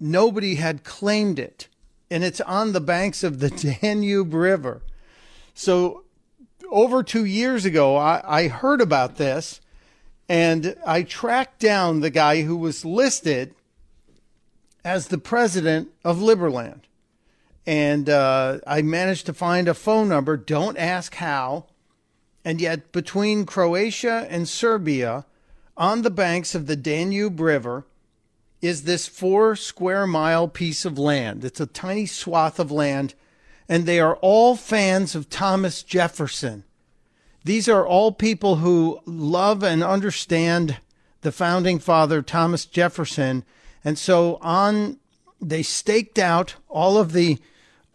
nobody 0.00 0.54
had 0.54 0.84
claimed 0.84 1.38
it. 1.38 1.68
And 2.10 2.22
it's 2.24 2.40
on 2.42 2.72
the 2.72 2.80
banks 2.80 3.22
of 3.22 3.40
the 3.40 3.50
Danube 3.82 4.32
River. 4.32 4.82
So, 5.54 6.04
over 6.70 7.02
two 7.02 7.24
years 7.24 7.64
ago, 7.64 7.96
I, 7.96 8.22
I 8.24 8.48
heard 8.48 8.80
about 8.80 9.16
this 9.16 9.60
and 10.28 10.76
I 10.84 11.02
tracked 11.02 11.60
down 11.60 12.00
the 12.00 12.10
guy 12.10 12.42
who 12.42 12.56
was 12.56 12.84
listed 12.84 13.54
as 14.84 15.08
the 15.08 15.18
president 15.18 15.88
of 16.04 16.18
Liberland. 16.18 16.80
And 17.66 18.08
uh, 18.08 18.58
I 18.66 18.82
managed 18.82 19.26
to 19.26 19.34
find 19.34 19.68
a 19.68 19.74
phone 19.74 20.08
number. 20.08 20.36
Don't 20.36 20.78
ask 20.78 21.16
how. 21.16 21.66
And 22.44 22.60
yet, 22.60 22.92
between 22.92 23.44
Croatia 23.44 24.26
and 24.30 24.48
Serbia, 24.48 25.26
on 25.76 26.02
the 26.02 26.10
banks 26.10 26.54
of 26.54 26.66
the 26.66 26.76
Danube 26.76 27.40
River, 27.40 27.84
is 28.62 28.84
this 28.84 29.08
four 29.08 29.56
square 29.56 30.06
mile 30.06 30.48
piece 30.48 30.84
of 30.84 30.98
land. 30.98 31.44
It's 31.44 31.60
a 31.60 31.66
tiny 31.66 32.06
swath 32.06 32.58
of 32.58 32.70
land, 32.70 33.14
and 33.68 33.84
they 33.84 34.00
are 34.00 34.16
all 34.16 34.56
fans 34.56 35.14
of 35.14 35.28
Thomas 35.28 35.82
Jefferson. 35.82 36.64
These 37.44 37.68
are 37.68 37.86
all 37.86 38.12
people 38.12 38.56
who 38.56 39.00
love 39.04 39.62
and 39.62 39.82
understand 39.82 40.78
the 41.22 41.32
founding 41.32 41.78
father, 41.78 42.22
Thomas 42.22 42.64
Jefferson. 42.64 43.44
And 43.84 43.98
so 43.98 44.36
on, 44.40 44.98
they 45.40 45.62
staked 45.62 46.18
out 46.18 46.54
all 46.68 46.98
of 46.98 47.12
the 47.12 47.38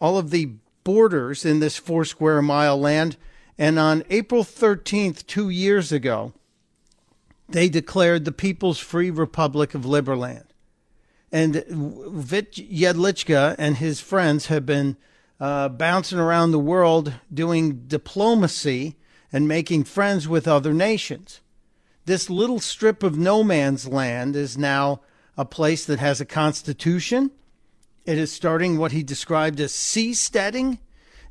all 0.02 0.18
of 0.18 0.30
the 0.30 0.50
borders 0.82 1.44
in 1.44 1.60
this 1.60 1.76
four 1.76 2.04
square 2.04 2.42
mile 2.42 2.78
land. 2.78 3.16
And 3.56 3.78
on 3.78 4.02
April 4.10 4.42
13th, 4.42 5.24
two 5.28 5.48
years 5.48 5.92
ago, 5.92 6.32
they 7.48 7.68
declared 7.68 8.24
the 8.24 8.32
People's 8.32 8.80
Free 8.80 9.10
Republic 9.10 9.74
of 9.74 9.82
Liberland. 9.82 10.46
And 11.30 11.64
Vit 11.68 12.52
Jedlicka 12.52 13.54
and 13.58 13.76
his 13.76 14.00
friends 14.00 14.46
have 14.46 14.66
been 14.66 14.96
uh, 15.38 15.68
bouncing 15.68 16.18
around 16.18 16.50
the 16.50 16.58
world 16.58 17.14
doing 17.32 17.84
diplomacy 17.86 18.96
and 19.32 19.46
making 19.46 19.84
friends 19.84 20.26
with 20.26 20.48
other 20.48 20.74
nations. 20.74 21.40
This 22.06 22.28
little 22.28 22.58
strip 22.58 23.04
of 23.04 23.16
no 23.16 23.44
man's 23.44 23.86
land 23.86 24.34
is 24.34 24.58
now 24.58 25.00
a 25.36 25.44
place 25.44 25.84
that 25.84 26.00
has 26.00 26.20
a 26.20 26.26
constitution. 26.26 27.30
It 28.04 28.18
is 28.18 28.32
starting 28.32 28.78
what 28.78 28.92
he 28.92 29.02
described 29.02 29.60
as 29.60 29.72
seasteading. 29.72 30.78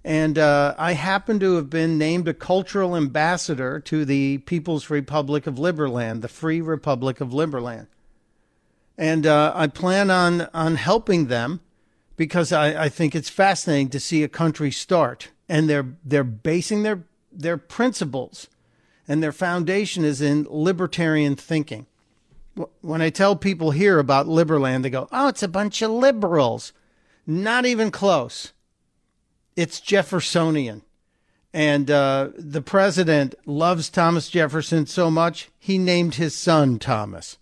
And 0.04 0.38
uh, 0.38 0.74
I 0.78 0.94
happen 0.94 1.40
to 1.40 1.56
have 1.56 1.70
been 1.70 1.98
named 1.98 2.28
a 2.28 2.34
cultural 2.34 2.96
ambassador 2.96 3.80
to 3.82 4.06
the 4.06 4.40
People's 4.40 4.90
Republic 4.90 5.46
of 5.46 5.56
Liberland, 5.56 6.22
the 6.22 6.28
Free 6.28 6.62
Republic 6.62 7.22
of 7.22 7.30
Liberland. 7.30 7.88
And 8.98 9.28
uh, 9.28 9.52
I 9.56 9.68
plan 9.68 10.10
on, 10.10 10.48
on 10.54 10.76
helping 10.76 11.28
them 11.28 11.62
because 12.18 12.52
I, 12.52 12.86
I 12.86 12.90
think 12.90 13.16
it's 13.16 13.30
fascinating 13.30 13.90
to 13.90 14.00
see 14.00 14.24
a 14.24 14.28
country 14.28 14.72
start. 14.72 15.30
And 15.48 15.70
they're, 15.70 15.96
they're 16.04 16.24
basing 16.24 16.84
their, 16.84 17.04
their 17.32 17.58
principles 17.58 18.48
and 19.08 19.22
their 19.22 19.32
foundation 19.32 20.06
is 20.06 20.22
in 20.22 20.48
libertarian 20.50 21.36
thinking. 21.36 21.86
When 22.82 23.02
I 23.02 23.10
tell 23.10 23.36
people 23.36 23.72
here 23.72 23.98
about 24.00 24.28
Liberland, 24.28 24.84
they 24.84 24.90
go, 24.90 25.08
oh, 25.12 25.30
it's 25.30 25.44
a 25.44 25.48
bunch 25.48 25.82
of 25.82 25.92
liberals. 25.92 26.74
Not 27.26 27.66
even 27.66 27.92
close 27.92 28.52
it's 29.56 29.80
Jeffersonian. 29.80 30.82
And 31.54 31.92
uh, 31.92 32.30
the 32.38 32.62
president 32.62 33.36
loves 33.46 33.90
Thomas 33.90 34.30
Jefferson 34.30 34.86
so 34.86 35.12
much, 35.12 35.50
he 35.60 35.78
named 35.78 36.16
his 36.16 36.36
son 36.36 36.80
Thomas. 36.80 37.38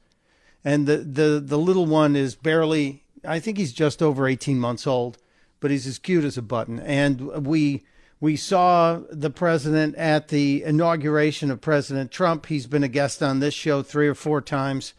And 0.66 0.88
the, 0.88 0.98
the, 0.98 1.40
the 1.44 1.58
little 1.58 1.86
one 1.86 2.16
is 2.16 2.36
barely, 2.36 3.04
I 3.24 3.40
think 3.40 3.58
he's 3.58 3.72
just 3.72 4.02
over 4.02 4.28
18 4.28 4.60
months 4.60 4.88
old, 4.88 5.20
but 5.60 5.72
he's 5.72 5.86
as 5.86 6.00
cute 6.00 6.26
as 6.26 6.38
a 6.38 6.42
button. 6.42 6.80
And 6.80 7.46
we, 7.46 7.84
we 8.20 8.36
saw 8.36 9.00
the 9.12 9.30
president 9.30 9.96
at 9.96 10.30
the 10.30 10.64
inauguration 10.64 11.52
of 11.52 11.62
President 11.62 12.12
Trump. 12.12 12.48
He's 12.48 12.68
been 12.68 12.84
a 12.84 12.90
guest 12.90 13.22
on 13.22 13.40
this 13.40 13.54
show 13.54 13.84
three 13.84 14.08
or 14.08 14.16
four 14.16 14.42
times. 14.42 14.94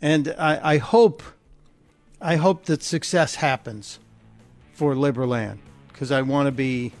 And 0.00 0.34
I, 0.38 0.74
I 0.74 0.78
hope, 0.78 1.22
I 2.20 2.36
hope 2.36 2.66
that 2.66 2.82
success 2.82 3.36
happens 3.36 3.98
for 4.72 4.94
Liberland 4.94 5.58
because 5.88 6.12
I 6.12 6.22
want 6.22 6.46
to 6.46 6.52
be 6.52 6.92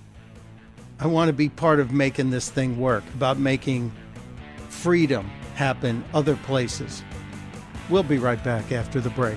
I 0.98 1.06
want 1.06 1.28
to 1.28 1.34
be 1.34 1.50
part 1.50 1.78
of 1.78 1.92
making 1.92 2.30
this 2.30 2.48
thing 2.48 2.80
work, 2.80 3.04
about 3.14 3.38
making 3.38 3.92
freedom 4.70 5.26
happen 5.54 6.02
other 6.14 6.36
places. 6.36 7.04
We'll 7.90 8.02
be 8.02 8.16
right 8.16 8.42
back 8.42 8.72
after 8.72 8.98
the 9.00 9.10
break. 9.10 9.36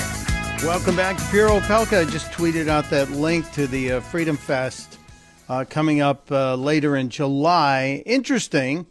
Welcome 0.63 0.95
back 0.95 1.17
Pure 1.31 1.49
Opelka. 1.49 2.09
Just 2.11 2.31
tweeted 2.31 2.67
out 2.67 2.87
that 2.91 3.09
link 3.09 3.51
to 3.53 3.65
the 3.65 3.93
uh, 3.93 3.99
Freedom 3.99 4.37
Fest 4.37 4.99
uh, 5.49 5.65
coming 5.67 6.01
up 6.01 6.31
uh, 6.31 6.53
later 6.53 6.95
in 6.95 7.09
July. 7.09 8.03
Interesting 8.05 8.85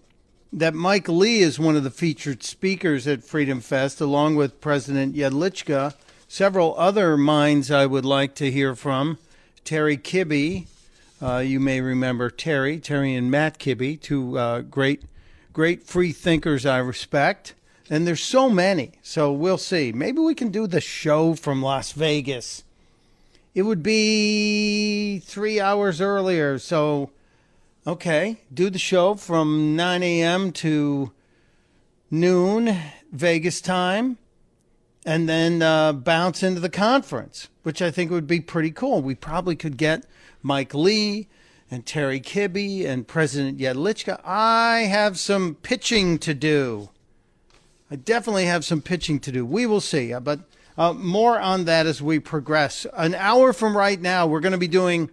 that 0.53 0.75
Mike 0.75 1.09
Lee 1.09 1.43
is 1.43 1.61
one 1.61 1.77
of 1.77 1.85
the 1.85 1.91
featured 1.91 2.43
speakers 2.43 3.07
at 3.07 3.23
Freedom 3.23 3.61
Fest, 3.61 4.01
along 4.01 4.35
with 4.35 4.61
President 4.61 5.15
Jedlicka. 5.15 5.95
Several 6.27 6.77
other 6.77 7.17
minds 7.17 7.71
I 7.71 7.87
would 7.87 8.05
like 8.05 8.35
to 8.35 8.51
hear 8.51 8.75
from. 8.75 9.19
Terry 9.65 9.97
Kibbe, 9.97 10.67
uh, 11.23 11.39
you 11.39 11.61
may 11.61 11.81
remember 11.81 12.31
Terry, 12.31 12.81
Terry 12.81 13.15
and 13.15 13.31
Matt 13.31 13.61
Kibbe, 13.61 14.01
two 14.01 14.37
uh, 14.37 14.63
great, 14.63 15.05
great 15.53 15.85
free 15.85 16.11
thinkers 16.11 16.67
I 16.67 16.79
respect. 16.79 17.55
And 17.93 18.07
there's 18.07 18.23
so 18.23 18.49
many, 18.49 18.93
so 19.03 19.33
we'll 19.33 19.59
see. 19.59 19.91
Maybe 19.91 20.21
we 20.21 20.37
can 20.37 20.51
do 20.51 20.69
the 20.69 20.81
show 20.81 21.35
from 21.35 21.61
Las 21.61 21.91
Vegas. 21.91 22.63
It 23.53 23.63
would 23.63 23.83
be 23.83 25.19
three 25.19 25.61
hours 25.61 26.01
earlier, 26.01 26.57
so 26.61 27.11
okay, 27.85 28.37
do 28.55 28.71
the 28.71 28.79
show 28.79 29.17
from 29.17 29.75
9 29.75 30.05
a.m. 30.05 30.53
to 30.53 31.11
noon 32.13 32.79
Vegas 33.11 33.61
time, 33.61 34.19
and 35.05 35.29
then 35.29 35.61
uh, 35.61 35.93
bounce 35.93 36.45
into 36.45 36.61
the 36.61 36.69
conference, 36.69 37.49
which 37.65 37.83
I 37.83 37.91
think 37.91 38.13
would 38.13 38.29
be 38.29 38.41
pretty 38.41 38.71
cool. 38.71 39.03
We 39.03 39.17
probably 39.17 39.57
could 39.57 39.77
get 39.77 40.05
Mike 40.45 40.75
Lee 40.75 41.27
and 41.69 41.85
Terry 41.85 42.21
Kibbe 42.21 42.87
and 42.87 43.09
President 43.09 43.59
Jedlicka. 43.59 44.21
I 44.25 44.83
have 44.83 45.19
some 45.19 45.57
pitching 45.57 46.19
to 46.19 46.35
do. 46.35 46.91
I 47.91 47.97
definitely 47.97 48.45
have 48.45 48.65
some 48.65 48.83
pitching 48.83 49.19
to 49.21 49.33
do. 49.33 49.45
We 49.45 49.67
will 49.67 49.81
see, 49.81 50.13
uh, 50.13 50.21
but 50.21 50.41
uh, 50.79 50.93
more 50.93 51.41
on 51.41 51.65
that 51.65 51.87
as 51.87 52.01
we 52.01 52.21
progress. 52.21 52.87
An 52.95 53.17
hour 53.17 53.53
from 53.53 53.77
right 53.77 54.01
now, 54.01 54.29
we're 54.29 54.41
going 54.41 54.53
to 54.53 54.59
be 54.59 54.69
doing 54.69 55.11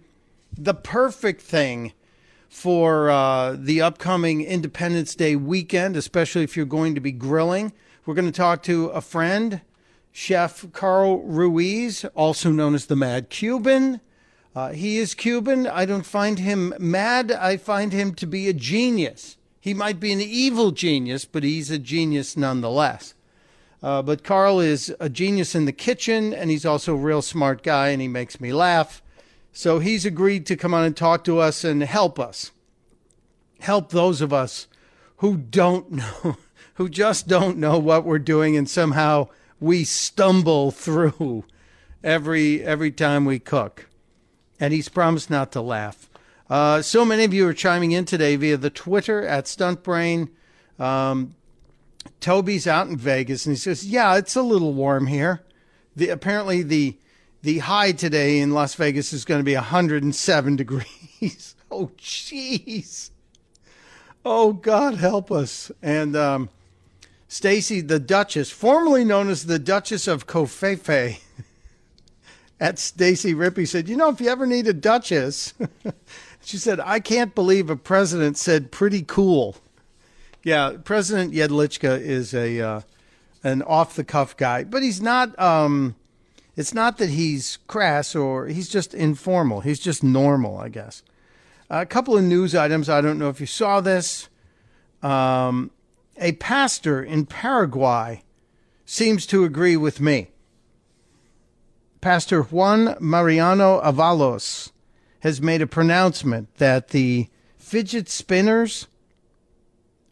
the 0.56 0.74
perfect 0.74 1.42
thing 1.42 1.92
for 2.48 3.10
uh, 3.10 3.56
the 3.58 3.80
upcoming 3.80 4.42
Independence 4.42 5.16
Day 5.16 5.34
weekend, 5.34 5.96
especially 5.96 6.44
if 6.44 6.56
you're 6.56 6.66
going 6.66 6.94
to 6.94 7.00
be 7.00 7.10
grilling. 7.10 7.72
We're 8.06 8.14
going 8.14 8.30
to 8.30 8.32
talk 8.32 8.62
to 8.62 8.86
a 8.86 9.00
friend, 9.00 9.60
Chef 10.12 10.72
Carl 10.72 11.18
Ruiz, 11.22 12.04
also 12.14 12.50
known 12.52 12.76
as 12.76 12.86
the 12.86 12.96
Mad 12.96 13.28
Cuban. 13.28 14.00
Uh, 14.54 14.70
he 14.70 14.98
is 14.98 15.14
Cuban. 15.14 15.66
I 15.66 15.84
don't 15.84 16.06
find 16.06 16.38
him 16.38 16.72
mad. 16.78 17.32
I 17.32 17.56
find 17.56 17.92
him 17.92 18.14
to 18.14 18.26
be 18.26 18.48
a 18.48 18.52
genius. 18.52 19.36
He 19.68 19.74
might 19.74 20.00
be 20.00 20.12
an 20.12 20.20
evil 20.22 20.70
genius, 20.70 21.26
but 21.26 21.42
he's 21.42 21.70
a 21.70 21.78
genius 21.78 22.38
nonetheless. 22.38 23.12
Uh, 23.82 24.00
but 24.00 24.24
Carl 24.24 24.60
is 24.60 24.94
a 24.98 25.10
genius 25.10 25.54
in 25.54 25.66
the 25.66 25.72
kitchen, 25.72 26.32
and 26.32 26.50
he's 26.50 26.64
also 26.64 26.94
a 26.94 26.96
real 26.96 27.20
smart 27.20 27.62
guy, 27.62 27.88
and 27.88 28.00
he 28.00 28.08
makes 28.08 28.40
me 28.40 28.50
laugh. 28.50 29.02
So 29.52 29.78
he's 29.78 30.06
agreed 30.06 30.46
to 30.46 30.56
come 30.56 30.72
on 30.72 30.84
and 30.84 30.96
talk 30.96 31.22
to 31.24 31.38
us 31.38 31.64
and 31.64 31.82
help 31.82 32.18
us. 32.18 32.50
Help 33.60 33.90
those 33.90 34.22
of 34.22 34.32
us 34.32 34.68
who 35.18 35.36
don't 35.36 35.90
know, 35.92 36.38
who 36.76 36.88
just 36.88 37.28
don't 37.28 37.58
know 37.58 37.78
what 37.78 38.06
we're 38.06 38.18
doing, 38.18 38.56
and 38.56 38.70
somehow 38.70 39.28
we 39.60 39.84
stumble 39.84 40.70
through 40.72 41.44
every 42.02 42.62
every 42.64 42.90
time 42.90 43.26
we 43.26 43.38
cook 43.38 43.84
and 44.60 44.72
he's 44.72 44.88
promised 44.88 45.30
not 45.30 45.52
to 45.52 45.60
laugh. 45.60 46.08
Uh, 46.50 46.80
so 46.80 47.04
many 47.04 47.24
of 47.24 47.34
you 47.34 47.46
are 47.46 47.52
chiming 47.54 47.92
in 47.92 48.04
today 48.04 48.36
via 48.36 48.56
the 48.56 48.70
Twitter 48.70 49.26
at 49.26 49.44
Stuntbrain. 49.44 50.30
Um, 50.78 51.34
Toby's 52.20 52.66
out 52.66 52.88
in 52.88 52.96
Vegas, 52.96 53.44
and 53.44 53.54
he 53.54 53.58
says, 53.58 53.86
"Yeah, 53.86 54.16
it's 54.16 54.34
a 54.34 54.42
little 54.42 54.72
warm 54.72 55.06
here. 55.06 55.42
The, 55.94 56.08
apparently 56.08 56.62
the 56.62 56.96
the 57.42 57.58
high 57.58 57.92
today 57.92 58.38
in 58.38 58.52
Las 58.52 58.74
Vegas 58.74 59.12
is 59.12 59.24
going 59.24 59.40
to 59.40 59.44
be 59.44 59.54
107 59.54 60.56
degrees. 60.56 61.54
oh, 61.70 61.90
jeez. 61.98 63.10
Oh, 64.24 64.52
God 64.52 64.94
help 64.94 65.30
us." 65.30 65.70
And 65.82 66.16
um, 66.16 66.48
Stacy, 67.28 67.82
the 67.82 68.00
Duchess, 68.00 68.50
formerly 68.50 69.04
known 69.04 69.28
as 69.28 69.44
the 69.44 69.58
Duchess 69.58 70.08
of 70.08 70.26
Covfefe 70.26 71.20
at 72.60 72.78
Stacy 72.78 73.34
Rippey 73.34 73.68
said, 73.68 73.86
You 73.86 73.96
know, 73.96 74.08
if 74.08 74.20
you 74.20 74.30
ever 74.30 74.46
need 74.46 74.66
a 74.66 74.72
Duchess, 74.72 75.52
she 76.48 76.56
said, 76.56 76.80
I 76.80 76.98
can't 76.98 77.34
believe 77.34 77.68
a 77.68 77.76
president 77.76 78.38
said 78.38 78.72
pretty 78.72 79.02
cool. 79.02 79.56
Yeah, 80.42 80.78
President 80.82 81.34
Jedlicka 81.34 82.00
is 82.00 82.32
a 82.32 82.58
uh, 82.58 82.80
an 83.44 83.60
off 83.60 83.94
the 83.94 84.02
cuff 84.02 84.34
guy, 84.34 84.64
but 84.64 84.82
he's 84.82 85.02
not. 85.02 85.38
Um, 85.38 85.94
it's 86.56 86.72
not 86.72 86.96
that 86.96 87.10
he's 87.10 87.58
crass 87.66 88.14
or 88.14 88.46
he's 88.46 88.70
just 88.70 88.94
informal. 88.94 89.60
He's 89.60 89.78
just 89.78 90.02
normal, 90.02 90.56
I 90.56 90.70
guess. 90.70 91.02
A 91.68 91.84
couple 91.84 92.16
of 92.16 92.24
news 92.24 92.54
items. 92.54 92.88
I 92.88 93.02
don't 93.02 93.18
know 93.18 93.28
if 93.28 93.40
you 93.40 93.46
saw 93.46 93.82
this. 93.82 94.30
Um, 95.02 95.70
a 96.16 96.32
pastor 96.32 97.02
in 97.02 97.26
Paraguay 97.26 98.22
seems 98.86 99.26
to 99.26 99.44
agree 99.44 99.76
with 99.76 100.00
me. 100.00 100.30
Pastor 102.00 102.44
Juan 102.44 102.96
Mariano 103.00 103.82
Avalos 103.82 104.70
has 105.20 105.40
made 105.42 105.62
a 105.62 105.66
pronouncement 105.66 106.54
that 106.56 106.88
the 106.88 107.28
fidget 107.56 108.08
spinners 108.08 108.86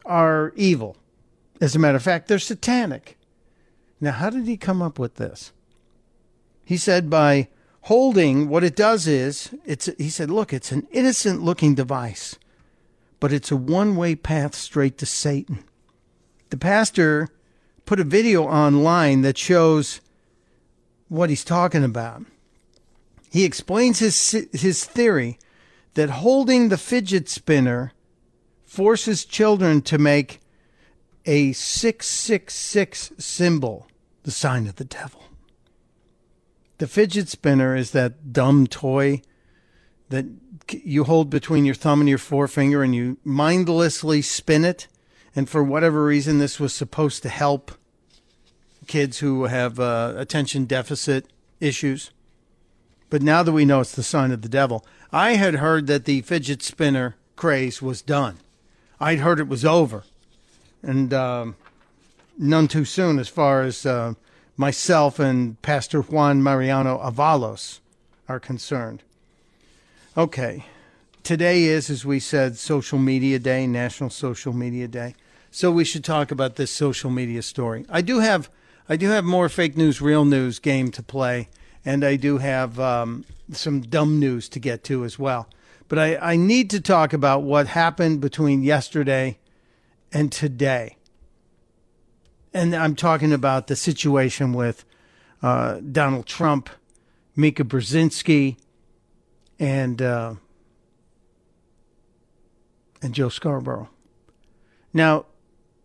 are 0.05 0.53
evil. 0.57 0.97
As 1.61 1.75
a 1.75 1.79
matter 1.79 1.97
of 1.97 2.03
fact, 2.03 2.29
they're 2.29 2.39
satanic. 2.39 3.17
Now, 4.01 4.13
how 4.13 4.31
did 4.31 4.47
he 4.47 4.57
come 4.57 4.83
up 4.83 4.99
with 4.99 5.15
this? 5.15 5.53
He 6.65 6.77
said 6.77 7.09
by 7.09 7.49
holding 7.83 8.49
what 8.49 8.65
it 8.65 8.75
does 8.75 9.07
is 9.07 9.55
it's 9.65 9.87
he 9.99 10.11
said, 10.11 10.31
look, 10.31 10.53
it's 10.53 10.73
an 10.73 10.87
innocent 10.91 11.43
looking 11.43 11.75
device, 11.75 12.37
but 13.21 13.33
it's 13.33 13.51
a 13.51 13.57
one-way 13.57 14.17
path 14.17 14.55
straight 14.55 14.99
to 14.99 15.07
Satan. 15.07 15.65
The 16.51 16.57
pastor 16.57 17.29
put 17.87 18.01
a 18.01 18.05
video 18.05 18.45
online 18.45 19.23
that 19.23 19.39
shows 19.39 20.01
what 21.09 21.31
he's 21.31 21.45
talking 21.45 21.85
about. 21.85 22.25
He 23.37 23.45
explains 23.45 23.99
his 23.99 24.49
his 24.55 24.87
theory 24.87 25.39
that 25.93 26.09
holding 26.09 26.71
the 26.71 26.79
fidget 26.79 27.29
spinner 27.29 27.93
forces 28.65 29.27
children 29.27 29.83
to 29.83 29.99
make 29.99 30.41
a 31.27 31.53
666 31.53 33.13
symbol, 33.19 33.89
the 34.23 34.31
sign 34.31 34.67
of 34.67 34.77
the 34.77 34.87
devil. 34.87 35.23
The 36.79 36.87
fidget 36.87 37.29
spinner 37.29 37.77
is 37.77 37.91
that 37.91 38.33
dumb 38.33 38.67
toy 38.67 39.21
that 40.09 40.25
you 40.71 41.05
hold 41.05 41.29
between 41.29 41.67
your 41.67 41.75
thumb 41.75 42.01
and 42.01 42.09
your 42.09 42.17
forefinger 42.17 42.83
and 42.83 42.95
you 42.95 43.19
mindlessly 43.23 44.23
spin 44.23 44.65
it. 44.65 44.89
And 45.35 45.47
for 45.47 45.63
whatever 45.63 46.07
reason, 46.07 46.39
this 46.39 46.59
was 46.59 46.73
supposed 46.73 47.23
to 47.23 47.29
help 47.29 47.73
kids 48.87 49.19
who 49.19 49.45
have 49.45 49.79
uh, 49.79 50.15
attention 50.17 50.65
deficit 50.65 51.27
issues. 51.61 52.13
But 53.09 53.23
now 53.23 53.43
that 53.43 53.53
we 53.53 53.65
know 53.65 53.81
it's 53.81 53.95
the 53.95 54.03
sign 54.03 54.33
of 54.33 54.43
the 54.43 54.49
devil, 54.49 54.85
I 55.13 55.35
had 55.35 55.57
heard 55.57 55.87
that 55.87 56.05
the 56.05 56.23
fidget 56.23 56.63
spinner 56.63 57.17
craze 57.37 57.81
was 57.81 58.03
done. 58.03 58.39
I'd 58.99 59.21
heard 59.21 59.39
it 59.39 59.49
was 59.49 59.65
over, 59.65 60.05
and 60.83 61.13
um, 61.13 61.57
none 62.39 62.67
too 62.67 62.85
soon 62.85 63.19
as 63.19 63.29
far 63.29 63.63
as 63.63 63.85
uh, 63.87 64.15
myself 64.57 65.19
and 65.19 65.61
Pastor 65.63 66.01
Juan 66.01 66.43
Mariano 66.43 66.99
Avalos 66.99 67.81
are 68.29 68.41
concerned. 68.41 69.03
Okay, 70.17 70.65
today 71.23 71.65
is, 71.65 71.91
as 71.91 72.05
we 72.07 72.19
said, 72.19 72.57
Social 72.57 72.99
Media 72.99 73.39
Day, 73.39 73.67
National 73.67 74.11
Social 74.11 74.53
Media 74.53 74.89
Day. 74.89 75.15
So 75.51 75.71
we 75.71 75.85
should 75.85 76.05
talk 76.05 76.31
about 76.31 76.57
this 76.57 76.71
social 76.71 77.11
media 77.11 77.43
story. 77.43 77.87
I 77.89 78.03
do 78.03 78.19
have 78.21 78.51
I 78.89 78.97
do 78.97 79.09
have 79.09 79.25
more 79.25 79.49
fake 79.49 79.77
news, 79.77 80.01
real 80.01 80.25
news 80.25 80.59
game 80.59 80.91
to 80.93 81.03
play, 81.03 81.49
and 81.87 82.05
I 82.05 82.17
do 82.17 82.39
have 82.39 82.79
um, 82.81 83.25
some 83.53 83.81
dumb 83.81 84.19
news 84.19 84.49
to 84.51 84.59
get 84.59 84.83
to 84.85 85.05
as 85.05 85.19
well. 85.19 85.49
But 85.89 86.01
I, 86.01 86.17
I 86.17 86.37
need 86.37 86.69
to 86.71 86.81
talk 86.81 87.13
about 87.13 87.45
what 87.45 87.69
happened 87.69 88.21
between 88.21 88.65
yesterday 88.65 89.39
and 90.13 90.33
today. 90.33 90.97
And 92.53 92.75
I'm 92.75 92.97
talking 92.97 93.33
about 93.33 93.69
the 93.69 93.77
situation 93.77 94.53
with 94.53 94.85
uh, 95.43 95.79
Donald 95.93 96.27
Trump, 96.27 96.69
Mika 97.37 97.63
Brzezinski, 97.63 98.57
and 99.59 100.03
uh, 100.03 100.35
and 103.01 103.15
Joe 103.15 103.29
Scarborough. 103.29 103.89
Now, 104.93 105.27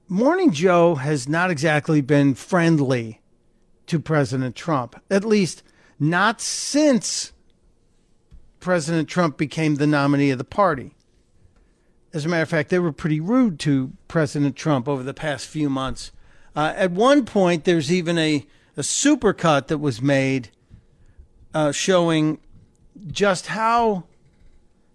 Morning 0.07 0.51
Joe 0.51 0.95
has 0.95 1.29
not 1.29 1.51
exactly 1.51 2.01
been 2.01 2.33
friendly 2.33 3.21
to 3.87 3.99
President 3.99 4.55
Trump, 4.55 5.01
at 5.09 5.23
least 5.23 5.63
not 6.01 6.41
since 6.41 7.31
President 8.59 9.07
Trump 9.07 9.37
became 9.37 9.75
the 9.75 9.85
nominee 9.85 10.31
of 10.31 10.39
the 10.39 10.43
party. 10.43 10.95
as 12.11 12.25
a 12.25 12.27
matter 12.27 12.41
of 12.41 12.49
fact, 12.49 12.69
they 12.69 12.79
were 12.79 12.91
pretty 12.91 13.19
rude 13.19 13.59
to 13.59 13.91
President 14.07 14.55
Trump 14.55 14.87
over 14.87 15.03
the 15.03 15.13
past 15.13 15.45
few 15.45 15.69
months. 15.69 16.11
Uh, 16.55 16.73
at 16.75 16.91
one 16.91 17.23
point, 17.23 17.65
there's 17.65 17.91
even 17.91 18.17
a, 18.17 18.45
a 18.75 18.81
supercut 18.81 19.67
that 19.67 19.77
was 19.77 20.01
made 20.01 20.49
uh, 21.53 21.71
showing 21.71 22.39
just 23.07 23.47
how 23.47 24.05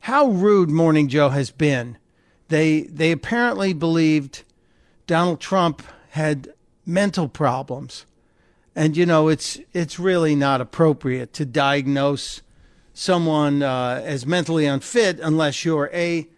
how 0.00 0.28
rude 0.28 0.70
Morning 0.70 1.08
Joe 1.08 1.28
has 1.28 1.50
been. 1.52 1.98
They 2.48 2.82
they 2.82 3.12
apparently 3.12 3.72
believed 3.72 4.42
Donald 5.06 5.40
Trump 5.40 5.82
had 6.10 6.52
mental 6.84 7.28
problems, 7.28 8.06
and 8.76 8.96
you 8.96 9.04
know 9.04 9.26
it's 9.26 9.58
it's 9.72 9.98
really 9.98 10.36
not 10.36 10.60
appropriate 10.60 11.32
to 11.32 11.44
diagnose 11.44 12.42
someone 12.94 13.62
uh, 13.62 14.00
as 14.04 14.24
mentally 14.24 14.66
unfit 14.66 15.18
unless 15.18 15.64
you're 15.64 15.90
a 15.92 16.28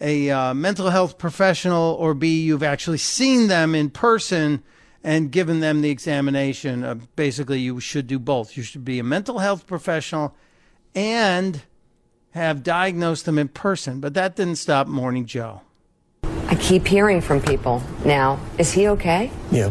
a 0.00 0.30
uh, 0.30 0.54
mental 0.54 0.90
health 0.90 1.18
professional 1.18 1.96
or 1.98 2.14
b 2.14 2.42
you've 2.42 2.62
actually 2.62 2.98
seen 2.98 3.48
them 3.48 3.74
in 3.74 3.90
person 3.90 4.62
and 5.06 5.30
given 5.30 5.60
them 5.60 5.82
the 5.82 5.88
examination. 5.88 6.82
Uh, 6.82 6.96
basically, 7.14 7.60
you 7.60 7.78
should 7.78 8.08
do 8.08 8.18
both. 8.18 8.56
You 8.56 8.64
should 8.64 8.84
be 8.84 8.98
a 8.98 9.04
mental 9.04 9.38
health 9.38 9.64
professional 9.64 10.34
and 10.96 11.62
have 12.32 12.64
diagnosed 12.64 13.24
them 13.24 13.38
in 13.38 13.46
person. 13.46 14.00
But 14.00 14.14
that 14.14 14.34
didn't 14.34 14.56
stop 14.56 14.88
Morning 14.88 15.24
Joe. 15.24 15.62
I 16.48 16.56
keep 16.56 16.88
hearing 16.88 17.20
from 17.20 17.40
people 17.40 17.82
now, 18.04 18.40
is 18.58 18.72
he 18.72 18.88
okay? 18.88 19.30
Yeah. 19.52 19.70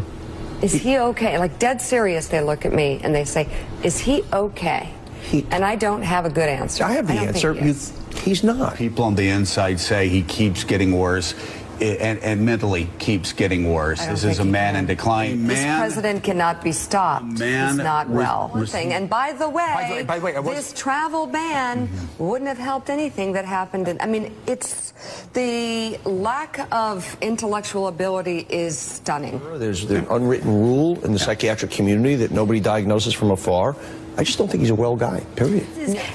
Is 0.62 0.72
he 0.72 0.98
okay? 0.98 1.38
Like 1.38 1.58
dead 1.58 1.80
serious, 1.82 2.28
they 2.28 2.40
look 2.40 2.64
at 2.64 2.72
me 2.72 3.00
and 3.02 3.14
they 3.14 3.24
say, 3.24 3.48
is 3.82 3.98
he 3.98 4.22
okay? 4.32 4.90
He- 5.22 5.46
and 5.50 5.64
I 5.64 5.76
don't 5.76 6.02
have 6.02 6.24
a 6.24 6.30
good 6.30 6.48
answer. 6.48 6.84
I 6.84 6.92
have 6.92 7.06
the 7.06 7.14
don't 7.14 7.28
answer. 7.28 7.52
he 7.54 7.68
You- 7.68 7.76
he's 8.24 8.42
not. 8.44 8.76
People 8.76 9.04
on 9.04 9.14
the 9.16 9.28
inside 9.28 9.78
say 9.80 10.08
he 10.08 10.22
keeps 10.22 10.64
getting 10.64 10.96
worse 10.96 11.34
i- 11.34 11.65
and, 11.80 12.18
and 12.20 12.44
mentally 12.44 12.88
keeps 12.98 13.32
getting 13.32 13.72
worse. 13.72 14.04
This 14.06 14.24
is 14.24 14.38
a 14.38 14.44
man 14.44 14.74
can. 14.74 14.80
in 14.80 14.86
decline. 14.86 15.46
This 15.46 15.62
president 15.62 16.22
cannot 16.24 16.62
be 16.62 16.72
stopped. 16.72 17.38
man 17.38 17.68
He's 17.68 17.76
not 17.78 18.08
re- 18.08 18.16
well. 18.16 18.50
re- 18.54 18.66
Thing. 18.66 18.92
And 18.92 19.08
by 19.08 19.32
the 19.32 19.48
way, 19.48 19.72
By 19.74 19.88
the 19.88 19.94
way- 19.94 20.02
by 20.04 20.18
the 20.18 20.24
way, 20.24 20.38
was- 20.38 20.56
this 20.56 20.72
travel 20.72 21.26
ban 21.26 21.88
mm-hmm. 21.88 22.24
wouldn't 22.24 22.48
have 22.48 22.58
helped 22.58 22.90
anything 22.90 23.32
that 23.32 23.44
happened. 23.44 23.88
In, 23.88 24.00
I 24.00 24.06
mean, 24.06 24.34
it's 24.46 24.92
the 25.32 25.98
lack 26.04 26.66
of 26.72 27.16
intellectual 27.20 27.88
ability 27.88 28.46
is 28.48 28.78
stunning. 28.78 29.40
There's 29.58 29.86
the 29.86 29.98
unwritten 30.12 30.50
rule 30.52 31.02
in 31.04 31.12
the 31.12 31.18
psychiatric 31.18 31.70
community 31.70 32.16
that 32.16 32.30
nobody 32.30 32.60
diagnoses 32.60 33.14
from 33.14 33.30
afar. 33.30 33.76
I 34.18 34.24
just 34.24 34.38
don't 34.38 34.50
think 34.50 34.62
he's 34.62 34.70
a 34.70 34.74
well 34.74 34.96
guy, 34.96 35.20
period. 35.36 35.66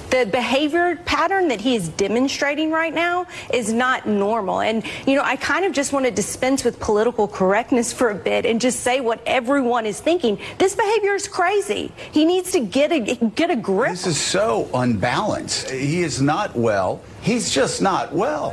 the 0.09 0.27
behavior 0.31 0.95
pattern 1.05 1.49
that 1.49 1.61
he 1.61 1.75
is 1.75 1.89
demonstrating 1.89 2.71
right 2.71 2.93
now 2.93 3.27
is 3.53 3.71
not 3.71 4.07
normal. 4.07 4.61
And, 4.61 4.83
you 5.05 5.15
know, 5.15 5.21
I 5.23 5.35
kind 5.35 5.65
of 5.65 5.71
just 5.71 5.93
want 5.93 6.05
to 6.05 6.11
dispense 6.11 6.63
with 6.63 6.79
political 6.79 7.27
correctness 7.27 7.93
for 7.93 8.09
a 8.09 8.15
bit 8.15 8.45
and 8.45 8.59
just 8.59 8.79
say 8.79 9.01
what 9.01 9.21
everyone 9.27 9.85
is 9.85 9.99
thinking. 9.99 10.39
This 10.57 10.75
behavior 10.75 11.13
is 11.13 11.27
crazy. 11.27 11.91
He 12.11 12.25
needs 12.25 12.51
to 12.53 12.59
get 12.59 12.91
a, 12.91 12.99
get 13.29 13.51
a 13.51 13.55
grip. 13.55 13.91
this 13.91 14.07
is 14.07 14.19
so 14.19 14.67
unbalanced. 14.73 15.69
He 15.69 16.01
is 16.01 16.21
not 16.21 16.55
well. 16.55 17.01
He's 17.21 17.51
just 17.51 17.83
not 17.83 18.13
well. 18.13 18.49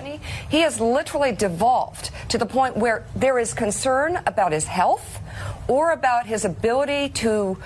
He 0.51 0.61
has 0.61 0.79
literally 0.79 1.33
devolved 1.33 2.11
to 2.29 2.37
the 2.37 2.45
point 2.45 2.77
where 2.77 3.07
there 3.17 3.39
is 3.39 3.55
concern 3.55 4.21
about 4.27 4.53
his 4.53 4.67
health 4.67 5.21
or 5.69 5.93
about 5.93 6.27
his 6.27 6.45
ability 6.45 7.09
to 7.11 7.57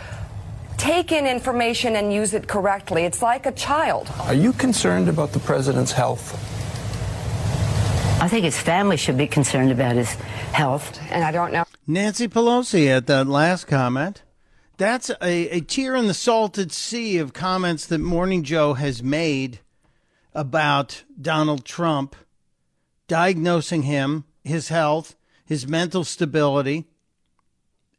take 0.82 1.12
in 1.12 1.28
information 1.28 1.94
and 1.94 2.12
use 2.12 2.34
it 2.34 2.48
correctly. 2.48 3.04
It's 3.04 3.22
like 3.22 3.46
a 3.46 3.52
child. 3.52 4.10
Are 4.22 4.34
you 4.34 4.52
concerned 4.52 5.08
about 5.08 5.32
the 5.32 5.38
president's 5.38 5.92
health? 5.92 6.34
I 8.20 8.26
think 8.28 8.44
his 8.44 8.58
family 8.58 8.96
should 8.96 9.16
be 9.16 9.28
concerned 9.28 9.70
about 9.70 9.94
his 9.94 10.12
health. 10.52 10.98
And 11.12 11.22
I 11.22 11.30
don't 11.30 11.52
know. 11.52 11.64
Nancy 11.86 12.26
Pelosi 12.26 12.88
at 12.88 13.06
that 13.06 13.28
last 13.28 13.68
comment. 13.68 14.22
That's 14.76 15.10
a, 15.22 15.48
a 15.50 15.60
tear 15.60 15.94
in 15.94 16.08
the 16.08 16.14
salted 16.14 16.72
sea 16.72 17.18
of 17.18 17.32
comments 17.32 17.86
that 17.86 17.98
Morning 17.98 18.42
Joe 18.42 18.74
has 18.74 19.04
made 19.04 19.60
about 20.34 21.04
Donald 21.20 21.64
Trump, 21.64 22.16
diagnosing 23.06 23.82
him, 23.82 24.24
his 24.42 24.68
health, 24.68 25.14
his 25.44 25.64
mental 25.64 26.02
stability. 26.02 26.86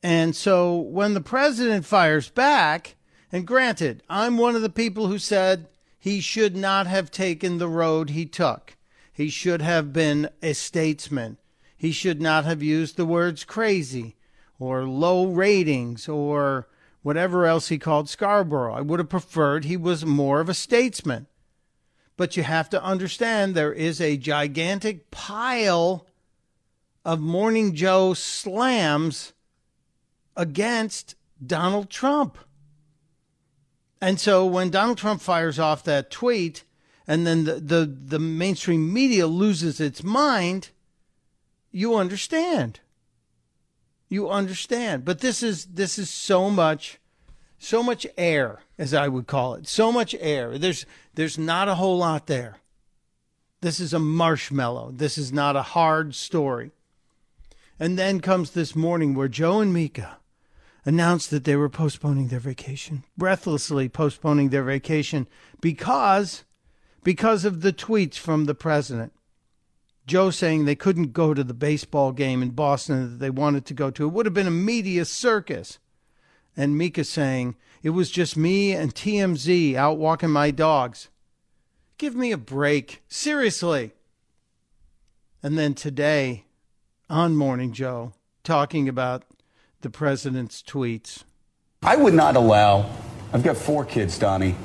And 0.04 0.36
so 0.36 0.76
when 0.76 1.14
the 1.14 1.22
president 1.22 1.86
fires 1.86 2.30
back, 2.30 2.96
and 3.32 3.48
granted, 3.48 4.04
I'm 4.10 4.38
one 4.38 4.56
of 4.56 4.62
the 4.62 4.70
people 4.70 5.08
who 5.08 5.18
said 5.18 5.70
he 5.98 6.20
should 6.20 6.58
not 6.58 6.88
have 6.88 7.10
taken 7.10 7.58
the 7.58 7.70
road 7.70 8.10
he 8.10 8.26
took. 8.26 8.76
He 9.14 9.30
should 9.30 9.62
have 9.62 9.94
been 9.94 10.30
a 10.42 10.54
statesman. 10.54 11.38
He 11.78 11.94
should 11.94 12.22
not 12.22 12.44
have 12.44 12.62
used 12.62 12.98
the 12.98 13.06
words 13.06 13.46
crazy 13.46 14.18
or 14.60 14.84
low 14.84 15.28
ratings 15.28 16.10
or 16.10 16.68
whatever 17.02 17.46
else 17.46 17.70
he 17.70 17.78
called 17.78 18.10
Scarborough. 18.10 18.74
I 18.74 18.82
would 18.82 19.00
have 19.00 19.10
preferred 19.10 19.66
he 19.66 19.78
was 19.78 20.06
more 20.06 20.42
of 20.42 20.50
a 20.50 20.54
statesman. 20.54 21.28
But 22.18 22.36
you 22.36 22.44
have 22.44 22.70
to 22.72 22.84
understand 22.84 23.56
there 23.56 23.74
is 23.74 24.02
a 24.02 24.18
gigantic 24.18 25.12
pile 25.12 26.06
of 27.06 27.20
Morning 27.20 27.74
Joe 27.74 28.14
slams 28.14 29.34
against 30.36 31.16
Donald 31.46 31.90
Trump. 31.90 32.38
And 34.02 34.20
so 34.20 34.46
when 34.46 34.70
Donald 34.70 34.98
Trump 34.98 35.22
fires 35.22 35.60
off 35.60 35.84
that 35.86 36.12
tweet 36.12 36.64
and 37.08 37.26
then 37.26 37.46
the, 37.46 37.56
the, 37.56 37.86
the 37.86 38.20
mainstream 38.20 38.94
media 38.94 39.28
loses 39.28 39.80
its 39.80 40.04
mind, 40.04 40.70
you 41.72 41.96
understand. 41.96 42.80
You 44.10 44.30
understand. 44.30 45.06
But 45.06 45.20
this 45.20 45.42
is 45.42 45.66
this 45.66 45.98
is 45.98 46.10
so 46.10 46.50
much 46.50 47.00
so 47.58 47.82
much 47.82 48.06
air, 48.18 48.60
as 48.78 48.94
I 48.94 49.08
would 49.08 49.26
call 49.26 49.54
it. 49.56 49.68
So 49.68 49.92
much 49.92 50.14
air. 50.20 50.58
There's 50.58 50.86
there's 51.16 51.38
not 51.38 51.70
a 51.70 51.76
whole 51.76 51.98
lot 51.98 52.28
there. 52.28 52.58
This 53.62 53.80
is 53.80 53.94
a 53.94 54.00
marshmallow. 54.00 54.92
This 54.92 55.18
is 55.18 55.32
not 55.32 55.56
a 55.56 55.62
hard 55.62 56.14
story. 56.14 56.72
And 57.80 57.98
then 57.98 58.20
comes 58.20 58.52
this 58.52 58.76
morning 58.76 59.14
where 59.14 59.30
Joe 59.30 59.62
and 59.62 59.74
Mika 59.74 60.18
announced 60.86 61.30
that 61.32 61.44
they 61.44 61.56
were 61.56 61.70
postponing 61.70 62.28
their 62.28 62.40
vacation, 62.40 63.04
breathlessly 63.18 63.90
postponing 63.90 64.50
their 64.50 64.64
vacation 64.64 65.28
because 65.62 66.44
because 67.04 67.46
of 67.46 67.62
the 67.62 67.74
tweets 67.74 68.16
from 68.16 68.46
the 68.46 68.56
president. 68.56 69.14
Joe 70.06 70.32
saying 70.32 70.66
they 70.66 70.76
couldn't 70.76 71.14
go 71.14 71.34
to 71.34 71.44
the 71.44 71.54
baseball 71.54 72.12
game 72.12 72.42
in 72.42 72.52
Boston 72.52 73.04
that 73.04 73.20
they 73.20 73.30
wanted 73.30 73.66
to 73.66 73.74
go 73.74 73.90
to. 73.92 74.06
It 74.06 74.12
would 74.12 74.26
have 74.26 74.34
been 74.34 74.48
a 74.48 74.52
media 74.52 75.06
circus. 75.06 75.80
And 76.56 76.78
Mika 76.78 77.04
saying, 77.04 77.56
it 77.82 77.92
was 77.92 78.12
just 78.12 78.38
me 78.38 78.74
and 78.74 78.94
TMZ 78.94 79.76
out 79.76 79.98
walking 79.98 80.30
my 80.30 80.52
dogs. 80.52 81.10
Give 81.98 82.16
me 82.16 82.32
a 82.32 82.38
break. 82.38 83.02
Seriously. 83.08 83.94
And 85.42 85.58
then 85.58 85.74
today, 85.74 86.46
on 87.10 87.36
Morning 87.36 87.74
Joe, 87.74 88.14
talking 88.44 88.88
about 88.88 89.24
the 89.84 89.90
president's 89.90 90.64
tweets. 90.64 91.24
I 91.84 91.96
would 91.98 92.14
not 92.14 92.36
allow, 92.36 92.90
I've 93.34 93.44
got 93.44 93.58
four 93.58 93.86
kids, 93.86 94.18
Donny. 94.18 94.56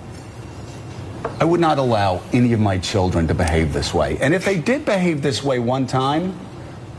I 1.41 1.45
would 1.45 1.61
not 1.61 1.79
allow 1.79 2.23
any 2.33 2.53
of 2.53 2.61
my 2.61 2.79
children 2.79 3.27
to 3.27 3.35
behave 3.35 3.73
this 3.73 3.93
way. 3.93 4.17
And 4.19 4.33
if 4.33 4.45
they 4.45 4.59
did 4.61 4.85
behave 4.85 5.21
this 5.21 5.43
way 5.43 5.59
one 5.59 5.87
time, 5.89 6.39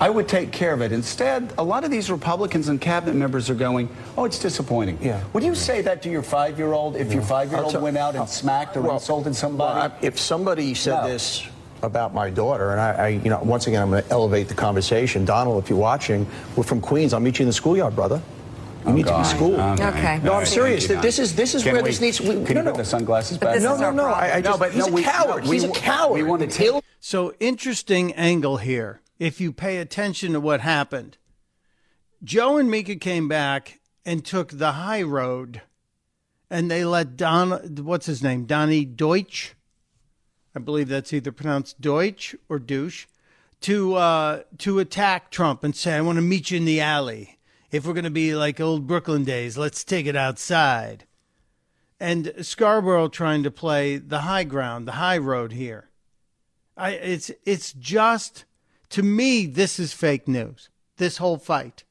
I 0.02 0.10
would 0.10 0.28
take 0.28 0.52
care 0.52 0.74
of 0.74 0.82
it. 0.82 0.92
Instead, 0.92 1.54
a 1.58 1.64
lot 1.64 1.84
of 1.86 1.92
these 1.92 2.12
Republicans 2.12 2.68
and 2.70 2.80
cabinet 2.80 3.16
members 3.16 3.50
are 3.50 3.56
going, 3.56 3.90
oh, 4.18 4.26
it's 4.26 4.40
disappointing. 4.40 4.98
Yeah. 5.02 5.24
Would 5.34 5.44
you 5.44 5.56
say 5.56 5.82
that 5.82 6.02
to 6.04 6.10
your 6.10 6.24
five 6.24 6.58
year 6.58 6.72
old 6.74 6.96
if 6.98 7.12
your 7.14 7.22
five 7.22 7.52
year 7.52 7.62
old 7.62 7.72
tell- 7.72 7.82
went 7.82 7.98
out 7.98 8.10
and 8.12 8.20
I'll- 8.20 8.28
smacked 8.28 8.76
or 8.78 8.82
well, 8.82 8.94
insulted 8.96 9.36
somebody? 9.36 9.80
well, 9.80 9.92
I- 10.02 10.06
if 10.06 10.20
somebody 10.20 10.74
said 10.74 11.02
No. 11.02 11.08
this 11.08 11.44
about 11.82 12.14
my 12.14 12.30
daughter, 12.30 12.72
and 12.72 12.80
I, 12.82 12.92
I, 12.92 13.08
you 13.10 13.30
know, 13.30 13.40
once 13.44 13.68
again, 13.68 13.82
I'm 13.82 13.90
going 13.90 14.04
to 14.04 14.10
elevate 14.10 14.48
the 14.48 14.54
conversation. 14.54 15.26
Donald, 15.26 15.64
if 15.64 15.70
you're 15.70 15.80
watching, 15.80 16.28
we're 16.56 16.64
from 16.64 16.82
Queens. 16.82 17.14
I'll 17.14 17.20
meet 17.20 17.40
you 17.40 17.44
in 17.44 17.48
the 17.48 17.54
schoolyard, 17.54 17.96
brother. 17.96 18.22
You 18.86 18.92
Oh, 18.92 18.92
need 18.94 19.08
to 19.08 19.18
be 19.18 19.24
schooled. 19.26 19.60
Okay. 19.60 20.20
No, 20.24 20.34
I'm 20.34 20.40
right. 20.40 20.48
serious. 20.48 20.88
Thank 20.88 21.02
This 21.02 21.20
is 21.20 21.36
this 21.36 21.54
is 21.54 21.64
Can 21.64 21.74
where 21.74 21.84
we- 21.84 21.90
this 21.90 22.00
needs. 22.02 22.22
We, 22.22 22.28
Can 22.28 22.44
no, 22.44 22.48
you 22.50 22.54
no, 22.64 22.72
put 22.72 22.78
the 22.78 22.86
sunglasses 22.86 23.38
back? 23.38 23.62
no, 23.62 23.76
no, 23.78 23.92
no. 23.92 24.06
I, 24.06 24.36
I 24.38 24.42
just, 24.42 24.46
No, 24.46 24.58
but 24.58 24.72
he's 24.72 24.86
no, 24.86 24.92
a 24.92 24.96
we- 24.96 25.04
coward. 25.04 25.44
no, 25.46 25.52
he's 25.52 25.64
we- 25.64 25.70
a 25.70 25.74
coward. 25.74 26.14
we 26.14 26.24
wanna 26.24 26.46
Until- 26.46 26.82
So 27.02 27.34
interesting 27.40 28.14
angle 28.14 28.58
here. 28.58 29.02
If 29.20 29.42
you 29.42 29.52
pay 29.52 29.78
attention 29.78 30.32
to 30.34 30.40
what 30.40 30.62
happened, 30.62 31.18
Joe 32.24 32.58
and 32.58 32.70
Mika 32.72 32.96
came 32.96 33.28
back 33.28 33.80
and 34.06 34.24
took 34.26 34.58
the 34.58 34.74
high 34.74 35.02
road, 35.04 35.62
and 36.50 36.72
they 36.72 36.84
let 36.86 37.18
Don, 37.18 37.52
what's 37.84 38.06
his 38.06 38.24
name, 38.24 38.46
Donny 38.46 38.86
Deutsch, 38.86 39.56
I 40.56 40.60
believe 40.60 40.88
that's 40.88 41.14
either 41.14 41.32
pronounced 41.32 41.80
Deutsch 41.80 42.36
or 42.48 42.60
douche, 42.60 43.06
to 43.62 43.96
uh, 43.96 44.44
to 44.60 44.80
attack 44.80 45.32
Trump 45.32 45.64
and 45.64 45.76
say, 45.76 45.96
"I 45.96 46.02
want 46.02 46.18
to 46.18 46.22
meet 46.22 46.52
you 46.52 46.58
in 46.58 46.66
the 46.66 46.82
alley. 46.82 47.40
If 47.72 47.86
we're 47.86 47.94
going 47.94 48.04
to 48.04 48.10
be 48.10 48.34
like 48.36 48.60
old 48.60 48.88
Brooklyn 48.88 49.24
days, 49.24 49.58
let's 49.58 49.84
take 49.84 50.06
it 50.06 50.16
outside." 50.16 51.06
And 52.00 52.34
Scarborough 52.42 53.10
trying 53.10 53.44
to 53.44 53.52
play 53.52 53.98
the 53.98 54.22
high 54.22 54.46
ground, 54.46 54.88
the 54.88 54.94
high 54.94 55.18
road 55.18 55.52
here. 55.52 55.90
I, 56.78 56.92
it's 56.92 57.30
it's 57.46 57.74
just 57.74 58.46
To 58.90 59.04
me, 59.04 59.46
this 59.46 59.80
is 59.80 59.94
fake 59.94 60.28
news. 60.28 60.70
This 60.98 61.18
whole 61.18 61.38
fight. 61.38 61.84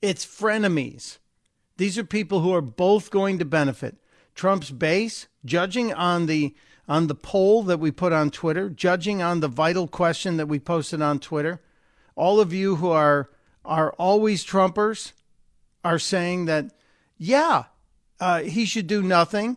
It's 0.00 0.24
frenemies. 0.24 1.18
These 1.76 1.98
are 1.98 2.04
people 2.04 2.40
who 2.40 2.54
are 2.54 2.60
both 2.62 3.10
going 3.10 3.38
to 3.38 3.44
benefit. 3.44 3.96
Trump's 4.34 4.70
base, 4.70 5.26
judging 5.44 5.92
on 5.92 6.26
the 6.26 6.54
on 6.88 7.06
the 7.06 7.14
poll 7.14 7.62
that 7.62 7.80
we 7.80 7.90
put 7.90 8.12
on 8.12 8.30
Twitter, 8.30 8.68
judging 8.68 9.22
on 9.22 9.40
the 9.40 9.48
vital 9.48 9.86
question 9.86 10.36
that 10.36 10.48
we 10.48 10.58
posted 10.58 11.00
on 11.00 11.18
Twitter, 11.18 11.60
all 12.16 12.40
of 12.40 12.52
you 12.52 12.76
who 12.76 12.90
are 12.90 13.30
are 13.64 13.92
always 13.92 14.44
Trumpers 14.44 15.12
are 15.84 15.98
saying 15.98 16.46
that, 16.46 16.72
yeah, 17.16 17.64
uh, 18.20 18.40
he 18.40 18.64
should 18.64 18.86
do 18.86 19.02
nothing, 19.02 19.56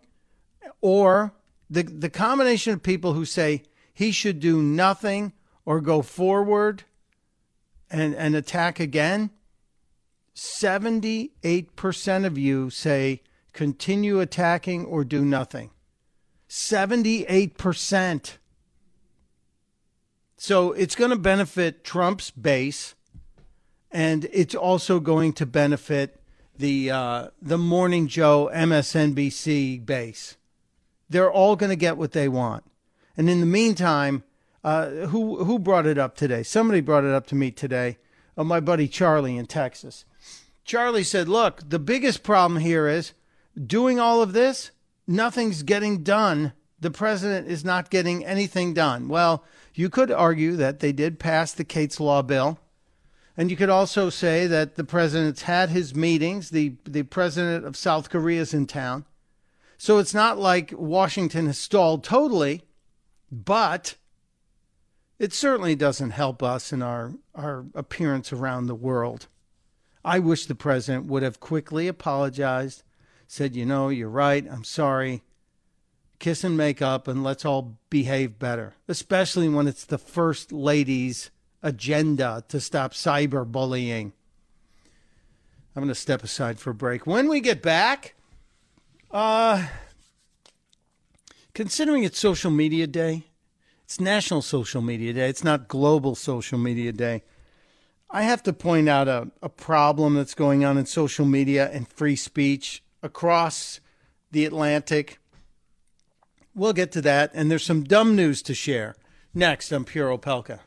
or 0.81 1.33
the 1.69 1.83
the 1.83 2.09
combination 2.09 2.73
of 2.73 2.83
people 2.83 3.13
who 3.13 3.25
say 3.25 3.63
he 3.93 4.11
should 4.11 4.39
do 4.39 4.61
nothing 4.61 5.33
or 5.65 5.81
go 5.81 6.01
forward 6.01 6.83
and 7.89 8.15
and 8.15 8.35
attack 8.35 8.79
again. 8.79 9.31
Seventy 10.33 11.31
eight 11.43 11.75
percent 11.75 12.25
of 12.25 12.38
you 12.38 12.69
say 12.69 13.21
continue 13.53 14.19
attacking 14.19 14.85
or 14.85 15.03
do 15.03 15.23
nothing. 15.23 15.71
78%. 16.55 18.37
So 20.37 20.71
it's 20.71 20.95
going 20.95 21.09
to 21.09 21.17
benefit 21.17 21.83
Trump's 21.83 22.31
base, 22.31 22.95
and 23.91 24.25
it's 24.31 24.55
also 24.55 25.01
going 25.01 25.33
to 25.33 25.45
benefit 25.45 26.21
the 26.57 26.91
uh, 26.91 27.27
the 27.41 27.57
Morning 27.57 28.07
Joe 28.07 28.49
MSNBC 28.53 29.85
base. 29.85 30.37
They're 31.09 31.31
all 31.31 31.57
going 31.57 31.71
to 31.71 31.75
get 31.75 31.97
what 31.97 32.13
they 32.13 32.29
want, 32.29 32.63
and 33.17 33.29
in 33.29 33.41
the 33.41 33.45
meantime, 33.45 34.23
uh, 34.63 35.07
who 35.07 35.43
who 35.43 35.59
brought 35.59 35.85
it 35.85 35.97
up 35.97 36.15
today? 36.15 36.41
Somebody 36.41 36.79
brought 36.79 37.03
it 37.03 37.11
up 37.11 37.27
to 37.27 37.35
me 37.35 37.51
today. 37.51 37.97
Oh, 38.37 38.45
my 38.45 38.61
buddy 38.61 38.87
Charlie 38.87 39.35
in 39.35 39.45
Texas. 39.45 40.05
Charlie 40.63 41.03
said, 41.03 41.27
"Look, 41.27 41.67
the 41.67 41.79
biggest 41.79 42.23
problem 42.23 42.61
here 42.61 42.87
is 42.87 43.11
doing 43.67 43.99
all 43.99 44.21
of 44.21 44.31
this 44.31 44.71
nothing's 45.07 45.63
getting 45.63 46.03
done. 46.03 46.53
The 46.79 46.91
president 46.91 47.47
is 47.47 47.63
not 47.63 47.89
getting 47.89 48.25
anything 48.25 48.73
done. 48.73 49.07
Well, 49.07 49.43
you 49.73 49.89
could 49.89 50.11
argue 50.11 50.55
that 50.55 50.79
they 50.79 50.91
did 50.91 51.19
pass 51.19 51.51
the 51.51 51.63
Kate's 51.63 51.99
Law 51.99 52.21
bill. 52.21 52.59
And 53.37 53.51
you 53.51 53.57
could 53.57 53.69
also 53.69 54.09
say 54.09 54.47
that 54.47 54.75
the 54.75 54.83
president's 54.83 55.43
had 55.43 55.69
his 55.69 55.93
meetings. 55.93 56.51
The, 56.51 56.75
the 56.85 57.03
president 57.03 57.65
of 57.65 57.75
South 57.75 58.09
Korea 58.09 58.41
is 58.41 58.53
in 58.53 58.65
town. 58.65 59.05
So 59.77 59.97
it's 59.97 60.13
not 60.13 60.37
like 60.37 60.73
Washington 60.75 61.47
has 61.47 61.57
stalled 61.57 62.03
totally, 62.03 62.61
but 63.29 63.95
it 65.19 65.33
certainly 65.33 65.75
doesn't 65.75 66.11
help 66.11 66.41
us 66.41 66.71
in 66.71 66.81
our, 66.81 67.13
our 67.33 67.65
appearance 67.73 68.31
around 68.31 68.67
the 68.67 68.75
world. 68.75 69.27
I 70.03 70.19
wish 70.19 70.45
the 70.45 70.55
president 70.55 71.07
would 71.07 71.23
have 71.23 71.39
quickly 71.39 71.87
apologized 71.87 72.83
said, 73.27 73.55
you 73.55 73.65
know, 73.65 73.89
you're 73.89 74.09
right. 74.09 74.45
I'm 74.49 74.63
sorry. 74.63 75.23
Kiss 76.19 76.43
and 76.43 76.55
make 76.55 76.81
up 76.81 77.07
and 77.07 77.23
let's 77.23 77.45
all 77.45 77.77
behave 77.89 78.39
better, 78.39 78.75
especially 78.88 79.49
when 79.49 79.67
it's 79.67 79.83
the 79.83 79.97
first 79.97 80.51
lady's 80.51 81.29
agenda 81.61 82.43
to 82.47 82.59
stop 82.61 82.93
cyberbullying. 82.93 84.11
I'm 85.75 85.83
going 85.83 85.88
to 85.89 85.95
step 85.95 86.23
aside 86.23 86.57
for 86.57 86.69
a 86.69 86.75
break. 86.75 87.05
When 87.05 87.27
we 87.27 87.41
get 87.41 87.61
back, 87.61 88.15
uh, 89.11 89.67
considering 91.53 92.03
it's 92.03 92.19
social 92.19 92.51
media 92.51 92.88
day, 92.88 93.25
it's 93.83 93.99
National 93.99 94.41
Social 94.41 94.81
Media 94.81 95.11
Day, 95.11 95.29
it's 95.29 95.43
not 95.43 95.67
Global 95.67 96.15
Social 96.15 96.57
Media 96.57 96.93
Day. 96.93 97.23
I 98.09 98.23
have 98.23 98.41
to 98.43 98.53
point 98.53 98.88
out 98.88 99.07
a, 99.07 99.31
a 99.41 99.49
problem 99.49 100.13
that's 100.13 100.33
going 100.33 100.63
on 100.63 100.77
in 100.77 100.85
social 100.85 101.25
media 101.25 101.69
and 101.71 101.88
free 101.88 102.15
speech 102.15 102.81
across 103.03 103.79
the 104.31 104.45
Atlantic. 104.45 105.19
We'll 106.53 106.73
get 106.73 106.91
to 106.93 107.01
that, 107.01 107.31
and 107.34 107.51
there's 107.51 107.65
some 107.65 107.84
dumb 107.84 108.15
news 108.15 108.41
to 108.43 108.53
share. 108.53 108.95
Next 109.34 109.73
on 109.73 109.84
Pure 109.84 110.17
Opelka. 110.17 110.60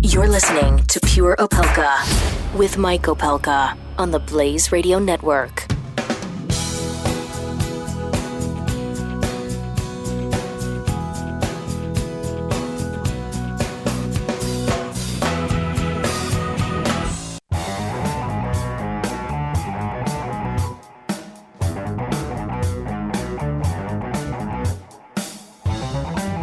You're 0.00 0.28
listening 0.28 0.84
to 0.86 1.00
Pure 1.00 1.36
Opelka 1.36 2.56
with 2.56 2.78
Mike 2.78 3.02
Opelka 3.02 3.76
on 3.98 4.10
the 4.10 4.18
Blaze 4.18 4.72
Radio 4.72 4.98
Network. 4.98 5.77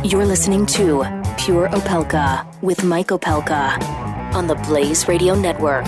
You're 0.06 0.28
listening 0.28 0.68
to 0.68 1.00
Pure 1.40 1.70
Opelka 1.70 2.62
with 2.62 2.84
Mike 2.84 3.08
Opelka 3.08 3.82
on 4.36 4.46
the 4.46 4.54
Blaze 4.54 5.08
Radio 5.08 5.34
Network. 5.34 5.88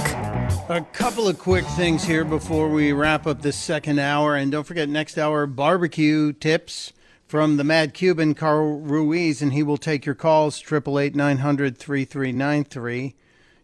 A 0.69 0.83
couple 0.91 1.27
of 1.27 1.37
quick 1.37 1.63
things 1.65 2.03
here 2.03 2.25
before 2.25 2.67
we 2.67 2.93
wrap 2.93 3.27
up 3.27 3.43
this 3.43 3.55
second 3.55 3.99
hour. 3.99 4.35
And 4.35 4.51
don't 4.51 4.63
forget, 4.63 4.89
next 4.89 5.19
hour, 5.19 5.45
barbecue 5.45 6.33
tips 6.33 6.93
from 7.27 7.57
the 7.57 7.63
Mad 7.63 7.93
Cuban, 7.93 8.33
Carl 8.33 8.79
Ruiz, 8.79 9.43
and 9.43 9.53
he 9.53 9.61
will 9.61 9.77
take 9.77 10.03
your 10.03 10.15
calls, 10.15 10.59
888 10.63 11.15
900 11.15 11.77
3393. 11.77 13.13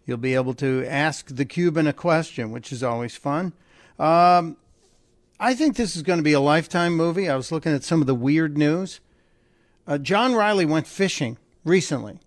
You'll 0.05 0.17
be 0.17 0.35
able 0.35 0.53
to 0.53 0.85
ask 0.85 1.35
the 1.35 1.45
Cuban 1.45 1.87
a 1.87 1.93
question, 1.93 2.51
which 2.51 2.71
is 2.71 2.83
always 2.83 3.15
fun. 3.17 3.53
Um, 3.97 4.57
I 5.39 5.55
think 5.55 5.77
this 5.77 5.95
is 5.95 6.03
going 6.03 6.19
to 6.19 6.23
be 6.23 6.33
a 6.33 6.39
lifetime 6.39 6.95
movie. 6.95 7.27
I 7.27 7.35
was 7.35 7.51
looking 7.51 7.73
at 7.73 7.83
some 7.83 8.01
of 8.01 8.07
the 8.07 8.13
weird 8.13 8.55
news. 8.55 8.99
Uh, 9.87 9.97
John 9.97 10.33
Riley 10.33 10.65
went 10.65 10.87
fishing 10.87 11.37
recently 11.65 12.19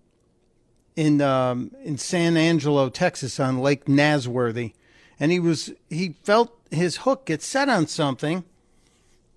in 0.95 1.21
um, 1.21 1.71
in 1.83 1.97
San 1.97 2.37
Angelo, 2.37 2.89
Texas, 2.89 3.39
on 3.39 3.59
Lake 3.59 3.85
Nasworthy, 3.85 4.73
and 5.19 5.31
he 5.31 5.39
was 5.39 5.71
he 5.89 6.15
felt 6.23 6.57
his 6.69 6.97
hook 6.97 7.25
get 7.25 7.41
set 7.41 7.69
on 7.69 7.87
something, 7.87 8.43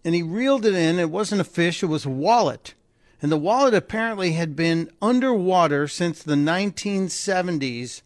and 0.04 0.14
he 0.14 0.22
reeled 0.22 0.66
it 0.66 0.74
in. 0.74 0.98
It 0.98 1.10
wasn't 1.10 1.40
a 1.40 1.44
fish; 1.44 1.82
it 1.82 1.86
was 1.86 2.04
a 2.04 2.10
wallet, 2.10 2.74
and 3.22 3.30
the 3.30 3.36
wallet 3.36 3.74
apparently 3.74 4.32
had 4.32 4.56
been 4.56 4.90
underwater 5.00 5.88
since 5.88 6.22
the 6.22 6.34
1970s, 6.34 8.02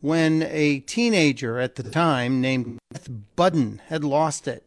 when 0.00 0.42
a 0.42 0.80
teenager 0.80 1.58
at 1.58 1.74
the 1.74 1.82
time 1.82 2.40
named 2.40 2.78
Beth 2.92 3.08
Budden 3.36 3.80
had 3.88 4.04
lost 4.04 4.48
it. 4.48 4.64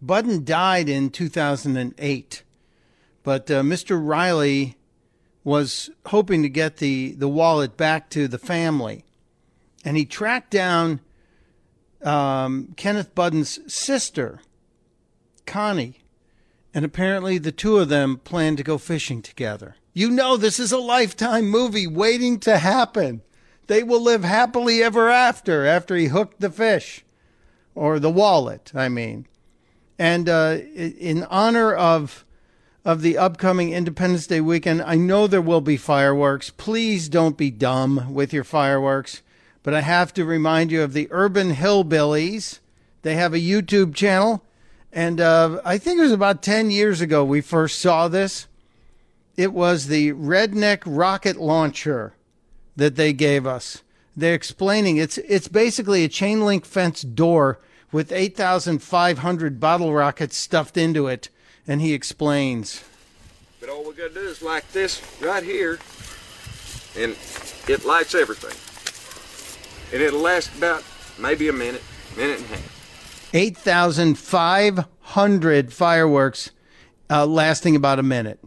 Budden 0.00 0.44
died 0.44 0.88
in 0.88 1.10
2008. 1.10 2.42
But 3.28 3.50
uh, 3.50 3.60
Mr. 3.60 4.00
Riley 4.02 4.78
was 5.44 5.90
hoping 6.06 6.42
to 6.44 6.48
get 6.48 6.78
the, 6.78 7.12
the 7.12 7.28
wallet 7.28 7.76
back 7.76 8.08
to 8.08 8.26
the 8.26 8.38
family. 8.38 9.04
And 9.84 9.98
he 9.98 10.06
tracked 10.06 10.50
down 10.50 11.00
um, 12.02 12.72
Kenneth 12.78 13.14
Budden's 13.14 13.60
sister, 13.70 14.40
Connie. 15.44 16.04
And 16.72 16.86
apparently 16.86 17.36
the 17.36 17.52
two 17.52 17.76
of 17.76 17.90
them 17.90 18.16
planned 18.16 18.56
to 18.56 18.64
go 18.64 18.78
fishing 18.78 19.20
together. 19.20 19.76
You 19.92 20.10
know, 20.10 20.38
this 20.38 20.58
is 20.58 20.72
a 20.72 20.78
lifetime 20.78 21.50
movie 21.50 21.86
waiting 21.86 22.40
to 22.40 22.56
happen. 22.56 23.20
They 23.66 23.82
will 23.82 24.02
live 24.02 24.24
happily 24.24 24.82
ever 24.82 25.10
after, 25.10 25.66
after 25.66 25.96
he 25.96 26.06
hooked 26.06 26.40
the 26.40 26.48
fish. 26.48 27.04
Or 27.74 27.98
the 27.98 28.08
wallet, 28.08 28.72
I 28.74 28.88
mean. 28.88 29.26
And 29.98 30.30
uh, 30.30 30.60
in 30.74 31.24
honor 31.24 31.74
of 31.74 32.24
of 32.88 33.02
the 33.02 33.18
upcoming 33.18 33.70
Independence 33.70 34.26
Day 34.26 34.40
weekend. 34.40 34.80
I 34.80 34.94
know 34.94 35.26
there 35.26 35.42
will 35.42 35.60
be 35.60 35.76
fireworks. 35.76 36.48
Please 36.48 37.10
don't 37.10 37.36
be 37.36 37.50
dumb 37.50 38.14
with 38.14 38.32
your 38.32 38.44
fireworks. 38.44 39.20
But 39.62 39.74
I 39.74 39.82
have 39.82 40.14
to 40.14 40.24
remind 40.24 40.72
you 40.72 40.80
of 40.80 40.94
the 40.94 41.06
Urban 41.10 41.54
Hillbillies. 41.54 42.60
They 43.02 43.14
have 43.14 43.34
a 43.34 43.40
YouTube 43.40 43.94
channel. 43.94 44.42
And 44.90 45.20
uh, 45.20 45.60
I 45.66 45.76
think 45.76 45.98
it 45.98 46.04
was 46.04 46.12
about 46.12 46.42
10 46.42 46.70
years 46.70 47.02
ago 47.02 47.26
we 47.26 47.42
first 47.42 47.78
saw 47.78 48.08
this. 48.08 48.46
It 49.36 49.52
was 49.52 49.88
the 49.88 50.14
Redneck 50.14 50.82
Rocket 50.86 51.36
Launcher 51.36 52.14
that 52.74 52.96
they 52.96 53.12
gave 53.12 53.46
us. 53.46 53.82
They're 54.16 54.32
explaining 54.32 54.96
it's 54.96 55.18
it's 55.18 55.48
basically 55.48 56.04
a 56.04 56.08
chain 56.08 56.42
link 56.42 56.64
fence 56.64 57.02
door 57.02 57.60
with 57.92 58.12
8,500 58.12 59.60
bottle 59.60 59.92
rockets 59.92 60.38
stuffed 60.38 60.78
into 60.78 61.06
it 61.06 61.28
and 61.68 61.80
he 61.82 61.92
explains. 61.92 62.82
But 63.60 63.68
all 63.68 63.84
we 63.84 63.92
got 63.94 64.08
to 64.08 64.14
do 64.14 64.20
is 64.20 64.40
like 64.42 64.72
this 64.72 65.00
right 65.20 65.42
here, 65.44 65.78
and 66.96 67.14
it 67.68 67.84
lights 67.84 68.14
everything. 68.14 68.56
And 69.92 70.00
it'll 70.02 70.20
last 70.20 70.56
about 70.56 70.82
maybe 71.18 71.48
a 71.48 71.52
minute, 71.52 71.82
minute 72.16 72.38
and 72.38 72.46
a 72.46 72.56
half. 72.56 72.74
8,500 73.34 75.72
fireworks 75.72 76.50
uh, 77.10 77.26
lasting 77.26 77.74
about 77.76 77.98
a 77.98 78.02
minute. 78.02 78.38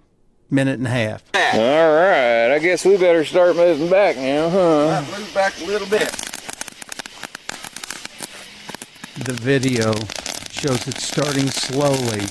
minute 0.50 0.80
and 0.80 0.88
a 0.88 0.92
half. 0.92 1.24
All 1.34 1.42
right, 1.60 2.52
I 2.54 2.60
guess 2.60 2.84
we 2.86 2.98
better 2.98 3.24
start 3.26 3.56
moving 3.56 3.90
back 3.90 4.18
now, 4.18 4.50
huh? 4.50 5.04
Move 5.18 5.34
back 5.34 5.54
a 5.62 5.66
little 5.66 5.88
bit. 5.88 6.10
The 9.24 9.34
video 9.34 9.94
shows 10.52 10.88
it 10.88 10.98
starting 10.98 11.50
slowly. 11.52 12.22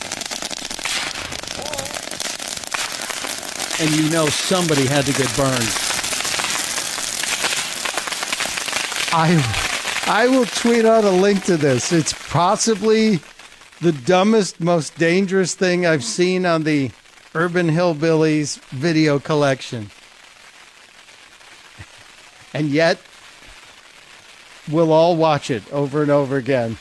And 3.81 3.91
you 3.97 4.11
know 4.11 4.27
somebody 4.27 4.87
had 4.87 5.07
to 5.07 5.13
get 5.13 5.35
burned. 5.37 5.65
I 9.13 9.71
I 10.07 10.29
will 10.29 10.45
tweet 10.45 10.85
out 10.85 11.05
a 11.05 11.11
link 11.11 11.45
to 11.45 11.57
this. 11.57 11.93
It's 11.93 12.13
possibly 12.29 13.21
the 13.81 13.93
dumbest, 13.93 14.61
most 14.61 14.99
dangerous 14.99 15.55
thing 15.55 15.87
I've 15.87 16.05
seen 16.05 16.45
on 16.45 16.65
the 16.65 16.91
Urban 17.35 17.69
Hillbillies 17.69 18.61
video 18.71 19.19
collection. 19.19 19.91
And 22.53 22.71
yet, 22.71 22.99
we'll 24.69 24.93
all 24.93 25.15
watch 25.15 25.53
it 25.53 25.63
over 25.73 26.03
and 26.03 26.11
over 26.11 26.37
again. 26.37 26.79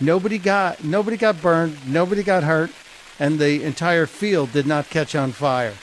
Nobody 0.00 0.38
got 0.38 0.82
nobody 0.82 1.18
got 1.18 1.42
burned, 1.42 1.76
nobody 1.86 2.22
got 2.22 2.42
hurt, 2.42 2.70
and 3.18 3.38
the 3.38 3.62
entire 3.62 4.06
field 4.06 4.52
did 4.52 4.66
not 4.66 4.88
catch 4.88 5.14
on 5.14 5.32
fire. 5.32 5.74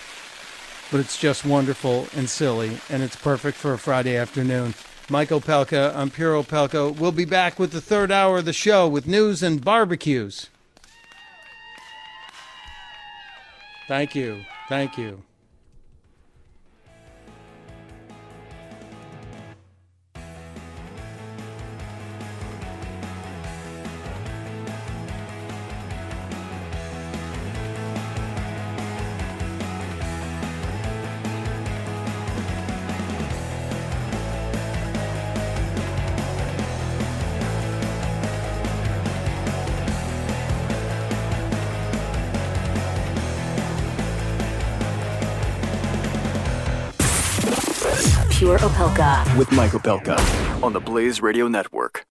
But 0.93 0.99
it's 0.99 1.17
just 1.17 1.43
wonderful 1.43 2.05
and 2.15 2.29
silly, 2.29 2.77
and 2.87 3.01
it's 3.01 3.15
perfect 3.15 3.57
for 3.57 3.73
a 3.73 3.79
Friday 3.79 4.15
afternoon. 4.15 4.75
Mike 5.09 5.29
Opelka, 5.29 5.91
I'm 5.95 6.11
Pure 6.11 6.43
Opelka. 6.43 6.95
We'll 6.95 7.11
be 7.11 7.25
back 7.25 7.57
with 7.57 7.71
the 7.71 7.81
third 7.81 8.11
hour 8.11 8.37
of 8.37 8.45
the 8.45 8.53
show 8.53 8.87
with 8.87 9.07
news 9.07 9.41
and 9.41 9.59
barbecues. 9.59 10.51
Thank 13.87 14.13
you. 14.13 14.45
Thank 14.69 14.95
you. 14.95 15.23
With 49.43 49.51
Michael 49.51 49.81
Opelka 49.81 50.63
on 50.63 50.71
the 50.71 50.79
Blaze 50.79 51.21
Radio 51.21 51.49
Network. 51.49 52.01